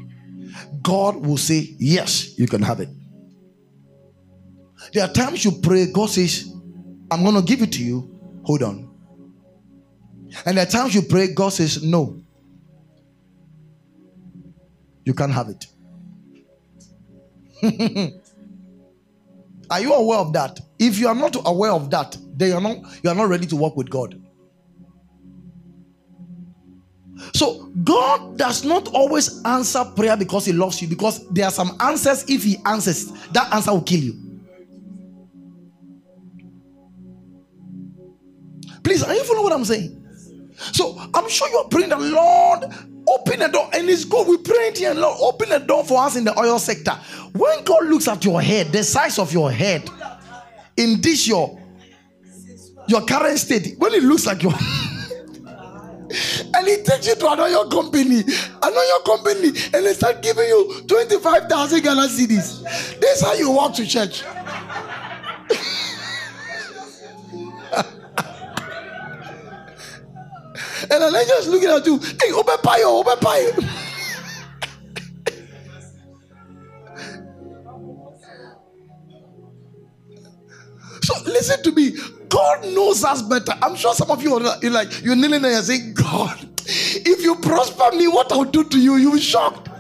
God 0.83 1.17
will 1.17 1.37
say, 1.37 1.75
Yes, 1.79 2.39
you 2.39 2.47
can 2.47 2.63
have 2.63 2.81
it. 2.81 2.89
There 4.93 5.05
are 5.05 5.13
times 5.13 5.45
you 5.45 5.53
pray, 5.63 5.87
God 5.93 6.11
says, 6.11 6.53
I'm 7.11 7.23
going 7.23 7.35
to 7.35 7.43
give 7.43 7.63
it 7.63 7.73
to 7.73 7.85
you. 7.85 8.19
Hold 8.45 8.63
on. 8.63 8.89
And 10.45 10.57
there 10.57 10.67
are 10.67 10.71
times 10.71 10.95
you 10.95 11.03
pray, 11.03 11.33
God 11.35 11.51
says, 11.51 11.83
No, 11.83 12.21
you 15.05 15.15
can't 15.15 15.33
have 15.33 15.49
it. 15.49 15.67
are 19.71 19.81
you 19.81 19.93
aware 19.93 20.19
of 20.19 20.33
that? 20.33 20.61
If 20.79 20.99
you 20.99 21.09
are 21.09 21.15
not 21.15 21.37
aware 21.45 21.73
of 21.73 21.91
that, 21.91 22.17
then 22.35 22.49
you 22.49 22.55
are 22.55 22.61
not 22.61 22.77
you 23.03 23.11
are 23.11 23.17
not 23.17 23.29
ready 23.29 23.47
to 23.47 23.57
work 23.57 23.77
with 23.77 23.91
God. 23.91 24.21
So 27.35 27.71
God 27.85 28.39
does 28.39 28.65
not 28.65 28.89
always 28.89 29.43
answer 29.45 29.85
prayer 29.97 30.17
because 30.17 30.47
He 30.47 30.53
loves 30.53 30.81
you, 30.81 30.89
because 30.89 31.27
there 31.29 31.45
are 31.45 31.51
some 31.51 31.77
answers. 31.81 32.25
If 32.29 32.45
He 32.45 32.59
answers, 32.65 33.13
that 33.33 33.53
answer 33.53 33.73
will 33.73 33.83
kill 33.83 34.01
you. 34.01 34.15
Please, 38.83 39.03
are 39.03 39.15
you 39.15 39.25
following 39.25 39.45
what 39.45 39.53
I'm 39.53 39.65
saying? 39.65 39.95
So 40.73 40.99
I'm 41.15 41.29
sure 41.29 41.49
you're 41.51 41.69
praying 41.69 41.91
the 41.91 41.99
Lord 41.99 42.65
Open 43.09 43.39
the 43.39 43.49
door, 43.49 43.71
and 43.73 43.89
it's 43.89 44.05
good. 44.05 44.27
We 44.29 44.37
pray 44.37 44.73
here, 44.75 44.93
Lord, 44.93 45.17
open 45.21 45.49
the 45.49 45.59
door 45.61 45.83
for 45.83 46.03
us 46.03 46.17
in 46.17 46.25
the 46.25 46.39
oil 46.39 46.59
sector. 46.59 46.93
When 47.33 47.65
God 47.65 47.87
looks 47.87 48.07
at 48.07 48.23
your 48.25 48.43
head, 48.43 48.71
the 48.71 48.85
size 48.85 49.19
of 49.19 49.33
your 49.33 49.51
head, 49.51 49.89
in 50.77 51.01
this 51.01 51.27
your 51.27 51.59
your 52.87 53.05
current 53.07 53.39
state, 53.39 53.77
when 53.79 53.95
it 53.95 54.03
looks 54.03 54.27
like 54.27 54.43
your 54.43 54.53
and 56.11 56.67
he 56.67 56.83
takes 56.83 57.07
you 57.07 57.15
to 57.17 57.31
another 57.31 57.69
company, 57.69 58.23
another 58.63 59.01
company, 59.05 59.49
and 59.49 59.85
they 59.87 59.93
start 59.93 60.23
giving 60.23 60.49
you 60.49 60.83
25,000 60.87 61.83
Ghana. 61.83 62.09
This 62.09 62.63
is 63.03 63.23
how 63.23 63.35
you 63.35 63.51
walk 63.51 63.75
to 63.75 63.87
church. 63.87 64.23
And 70.91 71.03
the 71.03 71.19
angel 71.19 71.37
is 71.39 71.49
looking 71.49 71.69
at 71.69 71.85
you. 71.87 71.99
Hey, 71.99 72.33
open 72.33 72.57
pie, 72.63 72.83
open 72.85 73.19
pie. 73.19 73.51
so 81.03 81.15
listen 81.27 81.63
to 81.65 81.73
me. 81.73 81.93
God 82.29 82.65
knows 82.75 83.05
us 83.05 83.23
better. 83.23 83.53
I'm 83.63 83.77
sure 83.77 83.95
some 83.95 84.11
of 84.11 84.23
you 84.23 84.35
are 84.35 84.59
like 84.71 85.03
you're 85.03 85.17
kneeling 85.17 85.43
there 85.43 85.57
and 85.57 85.65
saying, 85.65 85.95
God, 85.95 86.49
if 86.67 87.23
you 87.23 87.37
prosper 87.37 87.97
me, 87.97 88.09
what 88.09 88.31
I'll 88.33 88.45
do 88.45 88.65
to 88.65 88.79
you, 88.79 88.97
you'll 88.97 89.15
be 89.15 89.21
shocked. 89.21 89.69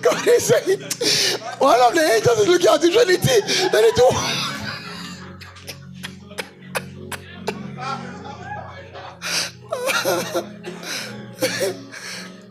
God 0.00 0.26
is 0.28 0.44
saying, 0.44 0.80
one 1.58 1.80
of 1.80 1.94
the 1.94 2.10
angels 2.14 2.38
is 2.38 2.48
looking 2.48 2.68
at 2.68 2.80
the 2.80 2.90
Trinity. 2.90 3.40
Then 3.72 3.84
it 3.84 3.98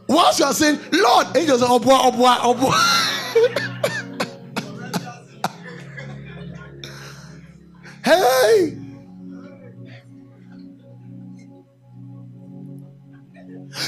One 0.05 0.07
Whilst 0.07 0.39
you 0.39 0.45
are 0.45 0.53
saying, 0.53 0.79
Lord, 0.91 1.35
angels 1.35 1.59
say, 1.61 1.67
Obwa, 1.67 2.11
Obwa, 2.11 2.37
Obwa. 2.37 3.73
hey! 8.07 8.77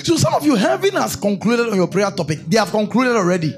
So 0.04 0.18
some 0.18 0.34
of 0.36 0.46
you, 0.46 0.56
heaven 0.56 0.92
has 0.94 1.16
concluded 1.16 1.70
on 1.70 1.76
your 1.76 1.88
prayer 1.88 2.12
topic. 2.12 2.40
They 2.46 2.58
have 2.58 2.72
concluded 2.72 3.16
already. 3.16 3.56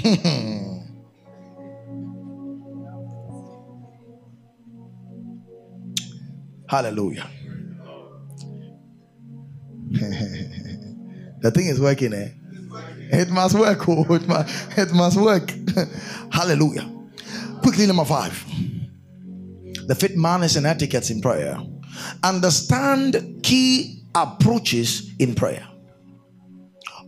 Hallelujah. 6.68 7.28
the 11.40 11.50
thing 11.52 11.66
is 11.66 11.80
working, 11.80 12.12
eh? 12.14 12.28
It 13.12 13.30
must 13.30 13.58
work. 13.58 13.88
Oh, 13.88 14.14
it, 14.14 14.26
must, 14.26 14.78
it 14.78 14.92
must 14.92 15.20
work. 15.20 15.52
Hallelujah. 16.32 16.88
Quickly, 17.62 17.86
number 17.86 18.04
five. 18.04 18.44
The 19.86 19.94
fifth 19.94 20.16
manners 20.16 20.56
and 20.56 20.66
etiquettes 20.66 21.10
in 21.10 21.20
prayer. 21.20 21.58
Understand 22.22 23.40
key 23.42 24.04
approaches 24.14 25.10
in 25.18 25.34
prayer. 25.34 25.66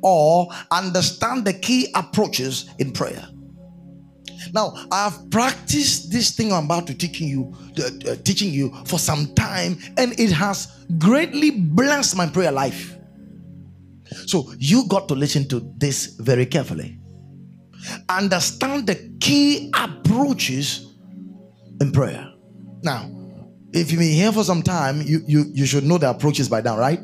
Or 0.03 0.49
understand 0.71 1.45
the 1.45 1.53
key 1.53 1.93
approaches 1.95 2.69
in 2.79 2.93
prayer. 2.93 3.29
Now, 4.53 4.75
I 4.91 5.05
have 5.05 5.31
practiced 5.31 6.11
this 6.11 6.33
thing 6.33 6.53
I'm 6.53 6.65
about 6.65 6.87
to 6.89 6.95
teaching 6.95 7.29
you, 7.29 7.55
uh, 7.79 8.11
uh, 8.11 8.17
teaching 8.17 8.53
you 8.53 8.75
for 8.85 8.99
some 8.99 9.33
time, 9.35 9.79
and 9.97 10.19
it 10.19 10.33
has 10.33 10.85
greatly 10.99 11.53
blessed 11.53 12.17
my 12.17 12.27
prayer 12.27 12.51
life. 12.51 12.97
So 14.27 14.53
you 14.59 14.87
got 14.89 15.09
to 15.09 15.15
listen 15.15 15.49
to 15.49 15.73
this 15.79 16.17
very 16.19 16.47
carefully. 16.47 16.99
Understand 18.09 18.87
the 18.87 19.17
key 19.21 19.71
approaches 19.75 20.95
in 21.81 21.93
prayer. 21.93 22.29
Now, 22.83 23.11
if 23.73 23.91
you've 23.91 24.01
been 24.01 24.13
here 24.13 24.33
for 24.33 24.45
some 24.45 24.63
time, 24.63 25.03
you, 25.03 25.23
you, 25.27 25.47
you 25.53 25.67
should 25.67 25.85
know 25.85 25.99
the 25.99 26.11
approaches 26.11 26.49
by 26.49 26.61
now, 26.61 26.79
right? 26.79 27.01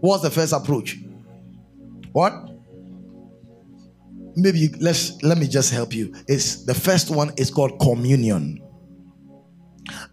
What's 0.00 0.22
the 0.22 0.30
first 0.30 0.52
approach? 0.52 0.96
What? 2.12 2.32
Maybe 4.36 4.60
you, 4.60 4.70
let's 4.80 5.20
let 5.22 5.38
me 5.38 5.46
just 5.46 5.72
help 5.72 5.92
you. 5.92 6.14
It's 6.28 6.64
the 6.64 6.74
first 6.74 7.10
one 7.10 7.32
is 7.36 7.50
called 7.50 7.80
communion. 7.80 8.62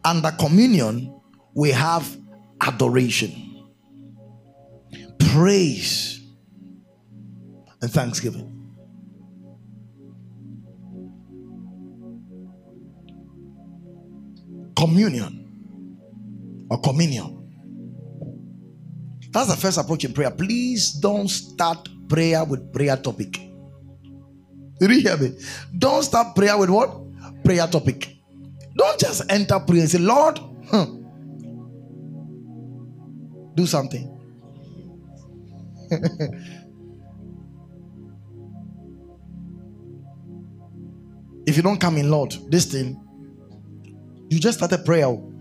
Under 0.04 0.32
communion, 0.32 1.20
we 1.54 1.72
have 1.72 2.18
adoration, 2.62 3.70
praise, 5.20 6.17
and 7.82 7.92
thanksgiving. 7.92 8.58
communion 14.78 15.44
or 16.70 16.80
communion. 16.80 17.34
That's 19.32 19.50
the 19.50 19.56
first 19.56 19.78
approach 19.78 20.06
in 20.06 20.14
prayer. 20.14 20.32
Please 20.32 20.92
don't 20.94 21.28
start 21.28 21.90
prayer 22.08 22.44
with 22.46 22.72
prayer 22.72 22.96
topic. 22.96 23.34
Did 24.80 24.92
you 24.92 25.02
hear 25.02 25.18
me? 25.18 25.38
Don't 25.78 26.04
start 26.04 26.36
prayer 26.36 26.58
with 26.58 26.70
what? 26.70 26.96
Prayer 27.44 27.68
topic. 27.68 28.16
Don't 28.76 29.00
just 29.00 29.24
enter 29.32 29.60
prayer 29.60 29.82
and 29.82 29.90
say, 29.90 29.98
Lord, 29.98 30.40
huh, 30.70 30.86
do 33.56 33.66
something. 33.66 34.14
if 41.48 41.56
you 41.56 41.64
don't 41.64 41.80
come 41.80 41.98
in, 41.98 42.12
Lord, 42.12 42.36
this 42.50 42.66
thing 42.66 43.02
you 44.30 44.40
just 44.40 44.58
started 44.58 44.84
prayer. 44.84 45.06
Oh. 45.06 45.34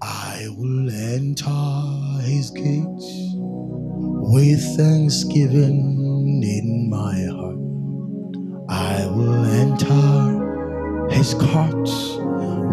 I 0.00 0.46
will 0.50 0.88
enter 0.90 2.22
his 2.22 2.50
gates 2.50 3.34
with 4.30 4.60
thanksgiving 4.76 6.42
in 6.44 6.88
my 6.88 7.24
heart. 7.24 7.58
I 8.68 9.06
will 9.06 9.44
enter 9.44 11.10
his 11.10 11.34
courts 11.34 12.18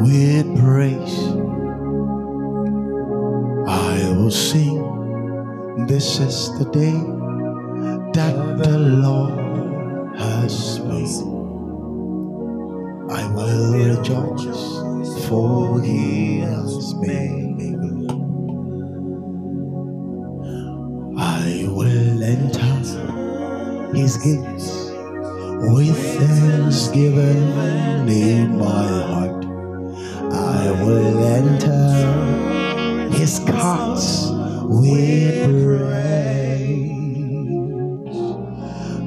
with 0.03 0.45
praise. 0.59 1.18
I 3.68 4.14
will 4.16 4.30
sing. 4.30 4.91
This 5.78 6.19
is 6.19 6.51
the 6.59 6.65
day 6.65 6.91
that 8.11 8.57
the 8.57 8.78
Lord 8.78 10.17
has 10.17 10.82
made. 10.82 11.24
I 13.09 13.26
will 13.34 13.72
rejoice, 13.72 15.28
for 15.28 15.82
he 15.82 16.39
has 16.39 16.93
made 16.95 17.55
me. 17.55 17.72
I 21.17 21.65
will 21.69 22.22
enter 22.22 23.95
his 23.95 24.17
gates 24.17 24.91
with 25.72 25.97
thanksgiving 26.19 28.09
in 28.09 28.57
my 28.57 28.88
heart. 29.07 29.45
I 30.34 30.72
will 30.84 31.24
enter 31.24 33.09
his 33.17 33.39
courts 33.39 34.31
with 34.74 35.65
praise. 35.65 36.91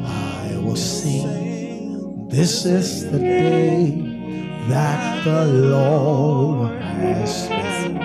I 0.04 0.60
will 0.62 0.76
sing, 0.76 2.28
this 2.28 2.66
is 2.66 3.10
the 3.10 3.18
day 3.18 3.90
that 4.68 5.24
the 5.24 5.46
Lord 5.46 6.82
has 6.82 7.48
made. 7.48 8.04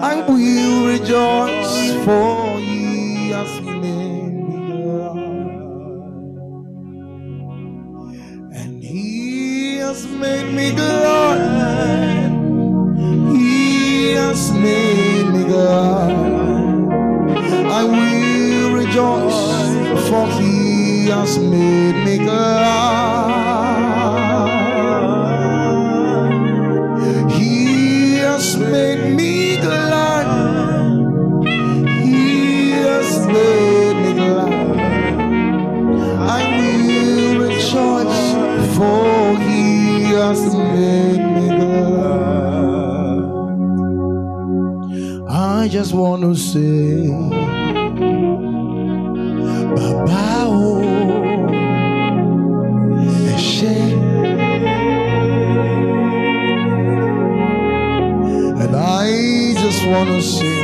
I 0.00 0.24
will 0.26 0.86
rejoice, 0.86 1.92
for 2.04 2.58
He 2.58 3.30
has 3.30 3.60
made. 3.60 4.38
And 8.54 8.82
He 8.82 9.76
has 9.78 10.06
made 10.06 10.54
me 10.54 10.72
glad. 10.72 12.30
He 13.36 14.12
has 14.12 14.50
made. 14.52 14.97
I 17.70 17.84
will 17.84 18.72
rejoice, 18.74 20.08
for 20.08 20.26
He 20.40 21.08
has 21.08 21.38
made 21.38 22.04
me 22.04 22.18
glad. 22.18 23.17
I 45.90 45.94
want 45.94 46.22
to 46.22 46.34
say 46.34 47.08
baba 49.74 50.48
o 50.48 50.82
é 53.26 53.38
cheio 53.38 53.98
and 58.60 58.76
i 58.76 59.54
just 59.54 59.86
want 59.86 60.10
to 60.10 60.20
say. 60.20 60.57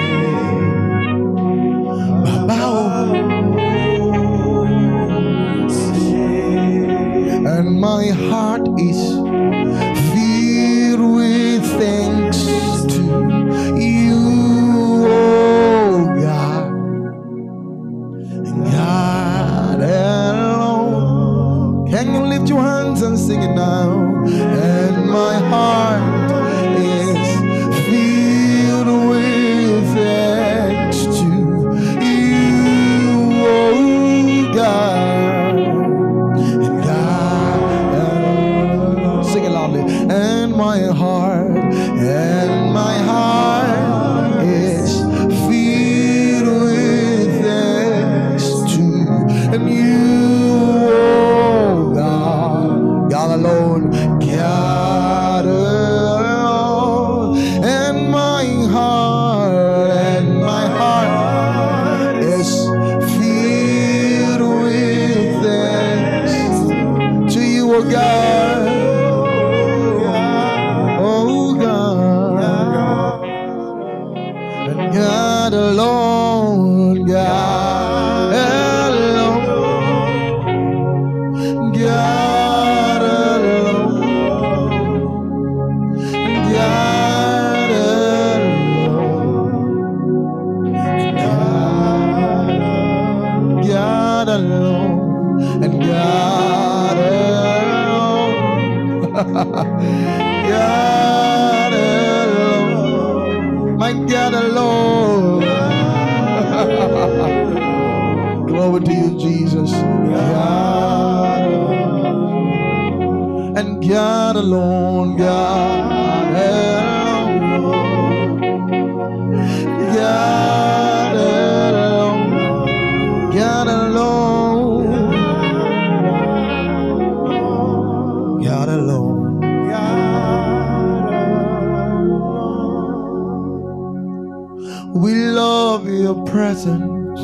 Love 135.35 135.89
your 135.89 136.15
presence. 136.27 137.21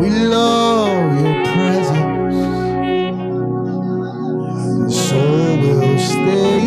We 0.00 0.10
love 0.10 1.20
your 1.22 1.36
presence. 1.54 2.34
So 4.94 5.16
we'll 5.62 5.98
stay. 5.98 6.60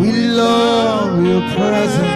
We 0.00 0.10
love 0.28 1.22
your 1.22 1.42
presence. 1.54 2.09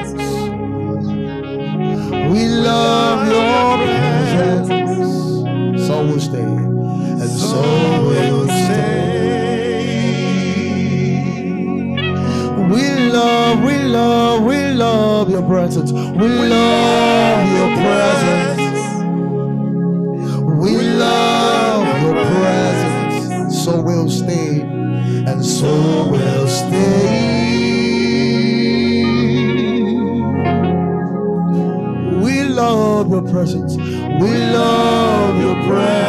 We 16.17 16.29
love 16.29 17.49
your 17.59 17.77
presence. 17.77 18.61
We 20.63 20.77
love 20.81 22.03
your 22.03 22.15
presence. 22.15 23.65
So 23.65 23.83
we'll 23.83 24.09
stay. 24.09 24.61
And 24.61 25.45
so 25.45 26.09
we'll 26.13 26.47
stay. 26.47 27.35
We 32.23 32.45
love 32.45 33.11
your 33.11 33.23
presence. 33.23 33.77
We 33.77 34.37
love 34.55 35.41
your 35.41 35.57
presence. 35.67 36.04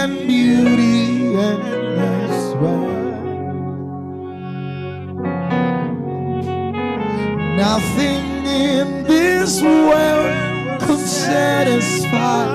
And 0.00 0.16
beauty 0.28 1.34
and 1.34 1.62
wealth. 2.60 2.98
Nothing 7.56 8.26
in 8.46 8.86
this 9.04 9.60
world 9.60 10.80
could 10.82 11.04
satisfy. 11.04 12.46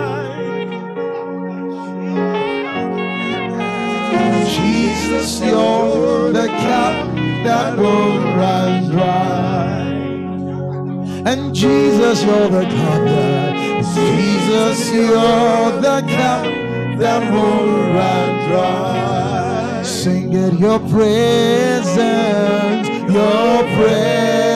Jesus, 4.55 5.41
you're 5.41 6.31
the 6.31 6.47
cup 6.47 6.95
that 7.43 7.77
will 7.77 8.19
run 8.39 8.89
dry. 8.89 9.81
And 11.29 11.53
Jesus, 11.53 12.23
you're 12.23 12.49
the 12.57 12.63
cup 12.63 13.03
that 13.11 13.83
Jesus, 13.95 14.93
you're 14.93 15.71
the 15.81 15.99
cup 16.07 16.72
that 16.97 17.31
will 17.31 17.65
run 17.93 18.49
dry. 18.49 19.81
Sing 19.83 20.33
it, 20.33 20.53
your 20.59 20.79
presence, 20.79 21.97
your 23.11 23.63
presence 23.77 24.53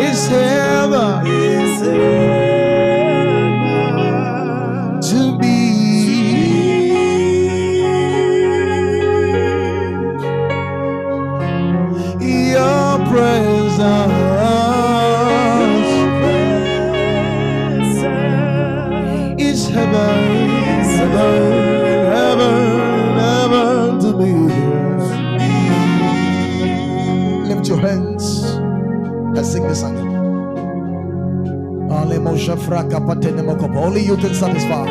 is 0.00 0.28
heaven 0.28 1.24
to 5.02 5.38
be. 5.38 5.56
Your 12.52 12.98
presence 13.06 14.17
Only 32.50 34.00
you 34.04 34.16
can 34.16 34.34
satisfy. 34.34 34.86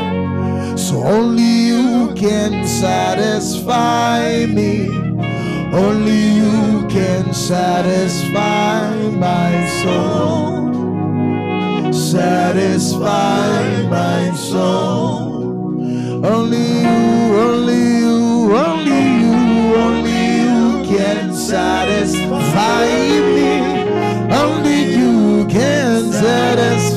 So 0.75 1.03
only 1.03 1.67
you 1.67 2.13
can 2.15 2.67
satisfy 2.67 4.45
me. 4.45 4.89
Only 5.73 6.35
you 6.35 6.87
can 6.87 7.33
satisfy 7.33 8.93
my 9.11 9.67
soul. 9.81 10.71
Satisfy 11.91 13.87
my 13.89 14.31
soul. 14.35 15.33
Only 16.25 16.81
you, 16.81 17.37
only 17.47 17.81
you, 18.03 18.55
only 18.55 19.01
you, 19.23 19.35
only 19.75 20.21
you 20.43 20.85
can 20.85 21.33
satisfy 21.33 22.85
me. 23.35 23.51
Only 24.31 24.79
you 24.95 25.47
can 25.47 26.11
satisfy 26.11 26.96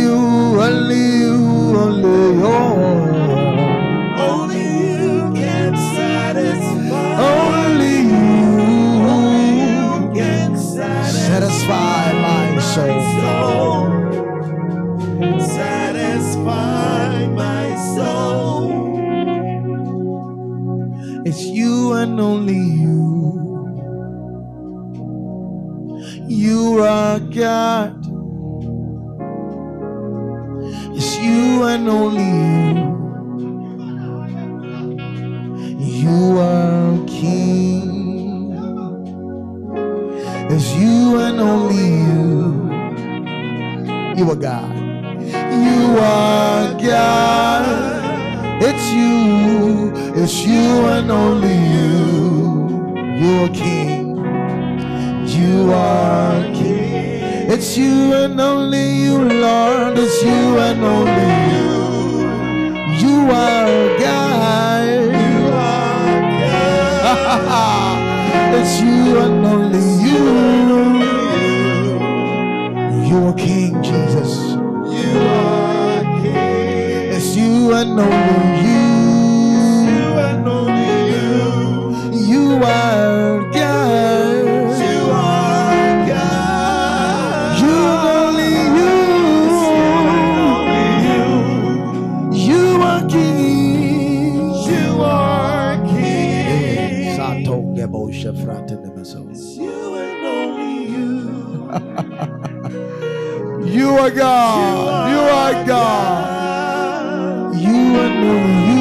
You 103.65 103.89
are 103.89 104.11
God. 104.11 105.11
You 105.11 105.19
are 105.19 105.65
God. 105.65 107.55
You 107.55 107.99
and 107.99 108.25
only 108.25 108.71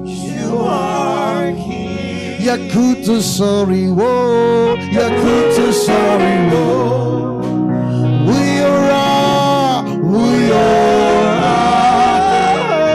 You 0.05 0.57
are 0.59 1.51
King. 1.51 2.39
Yakutu 2.39 3.21
sorry 3.21 3.89
wo. 3.89 4.75
Yakutu 4.91 5.73
sorry 5.73 6.49
wo. 6.51 7.39
We 8.27 8.61
are. 8.61 9.83
We 10.01 10.51
are. 10.51 11.77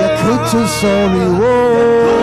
Yakutu 0.03 0.67
sorry 0.81 1.27
wo. 1.39 2.22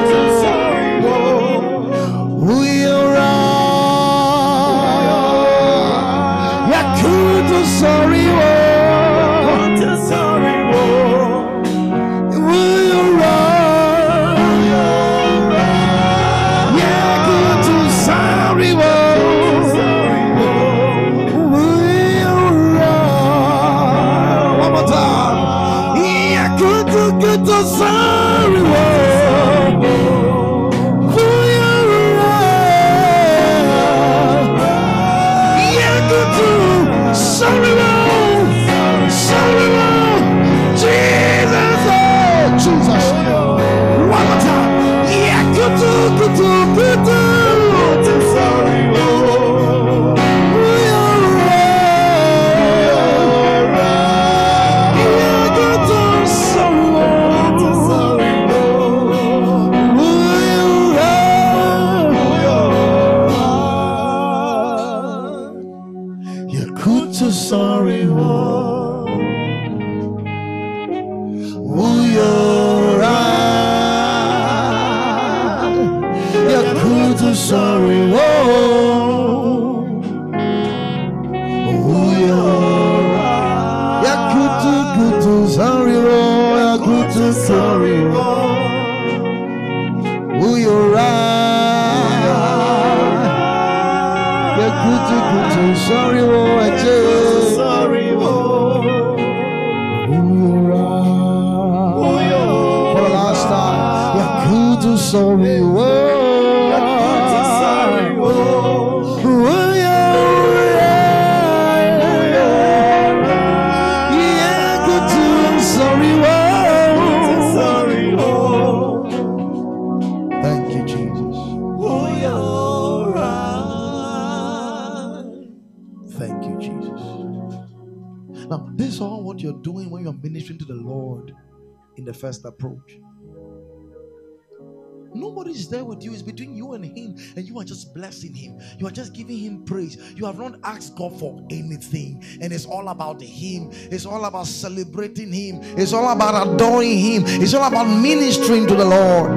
Nobody's 135.60 135.78
there 135.78 135.84
with 135.84 136.04
you. 136.06 136.14
It's 136.14 136.22
between 136.22 136.56
you 136.56 136.72
and 136.72 136.86
Him, 136.86 137.18
and 137.36 137.46
you 137.46 137.60
are 137.60 137.66
just 137.66 137.94
blessing 137.94 138.34
Him. 138.34 138.62
You 138.78 138.88
are 138.88 138.92
just 138.92 139.12
giving 139.12 139.38
Him 139.38 139.66
praise. 139.66 139.98
You 140.16 140.26
have 140.26 140.40
not 140.40 140.58
asked 140.64 140.96
God 140.96 141.20
for 141.20 141.38
anything, 141.50 142.24
and 142.40 142.54
it's 142.54 142.66
all 142.66 142.88
about 142.88 143.22
Him. 143.22 143.70
It's 143.74 144.06
all 144.06 144.24
about 144.24 144.48
celebrating 144.48 145.34
Him. 145.34 145.60
It's 145.78 145.92
all 145.92 146.10
about 146.14 146.48
adoring 146.48 146.98
Him. 146.98 147.24
It's 147.26 147.54
all 147.54 147.68
about 147.68 147.88
ministering 147.88 148.68
to 148.68 148.76
the 148.76 148.86
Lord 148.86 149.32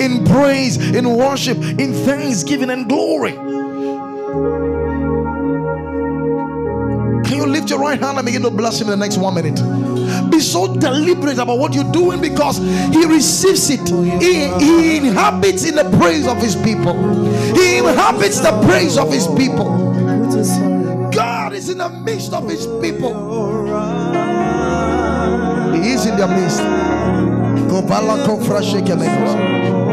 in 0.00 0.24
praise, 0.24 0.78
in 0.96 1.16
worship, 1.16 1.58
in 1.58 1.92
thanksgiving 1.92 2.70
and 2.70 2.88
glory. 2.88 3.34
Can 7.22 7.36
you 7.36 7.46
lift 7.46 7.70
your 7.70 7.78
right 7.78 8.00
hand 8.00 8.18
and 8.18 8.26
begin 8.26 8.42
to 8.42 8.50
bless 8.50 8.80
him 8.80 8.88
in 8.88 8.98
the 8.98 9.04
next 9.04 9.16
one 9.16 9.34
minute? 9.34 9.97
Be 10.30 10.40
so 10.40 10.74
deliberate 10.74 11.38
about 11.38 11.58
what 11.58 11.74
you're 11.74 11.90
doing 11.92 12.20
because 12.20 12.58
he 12.58 13.04
receives 13.04 13.70
it. 13.70 13.80
Oh, 13.92 14.02
he, 14.02 14.48
he 14.64 14.96
inhabits 14.98 15.64
in 15.64 15.74
the 15.76 15.84
praise 15.98 16.26
of 16.26 16.38
his 16.38 16.56
people. 16.56 16.94
He 17.54 17.78
inhabits 17.78 18.40
the 18.40 18.52
praise 18.66 18.98
of 18.98 19.12
his 19.12 19.26
people. 19.28 19.68
God 21.12 21.52
is 21.52 21.68
in 21.68 21.78
the 21.78 21.88
midst 21.88 22.32
of 22.32 22.48
his 22.48 22.66
people. 22.80 23.14
He 25.74 25.90
is 25.90 26.06
in 26.06 26.16
their 26.16 26.28
midst. 26.28 26.60
Kobala 27.68 28.24
kofra 28.24 28.62
shekelekos. 28.62 29.87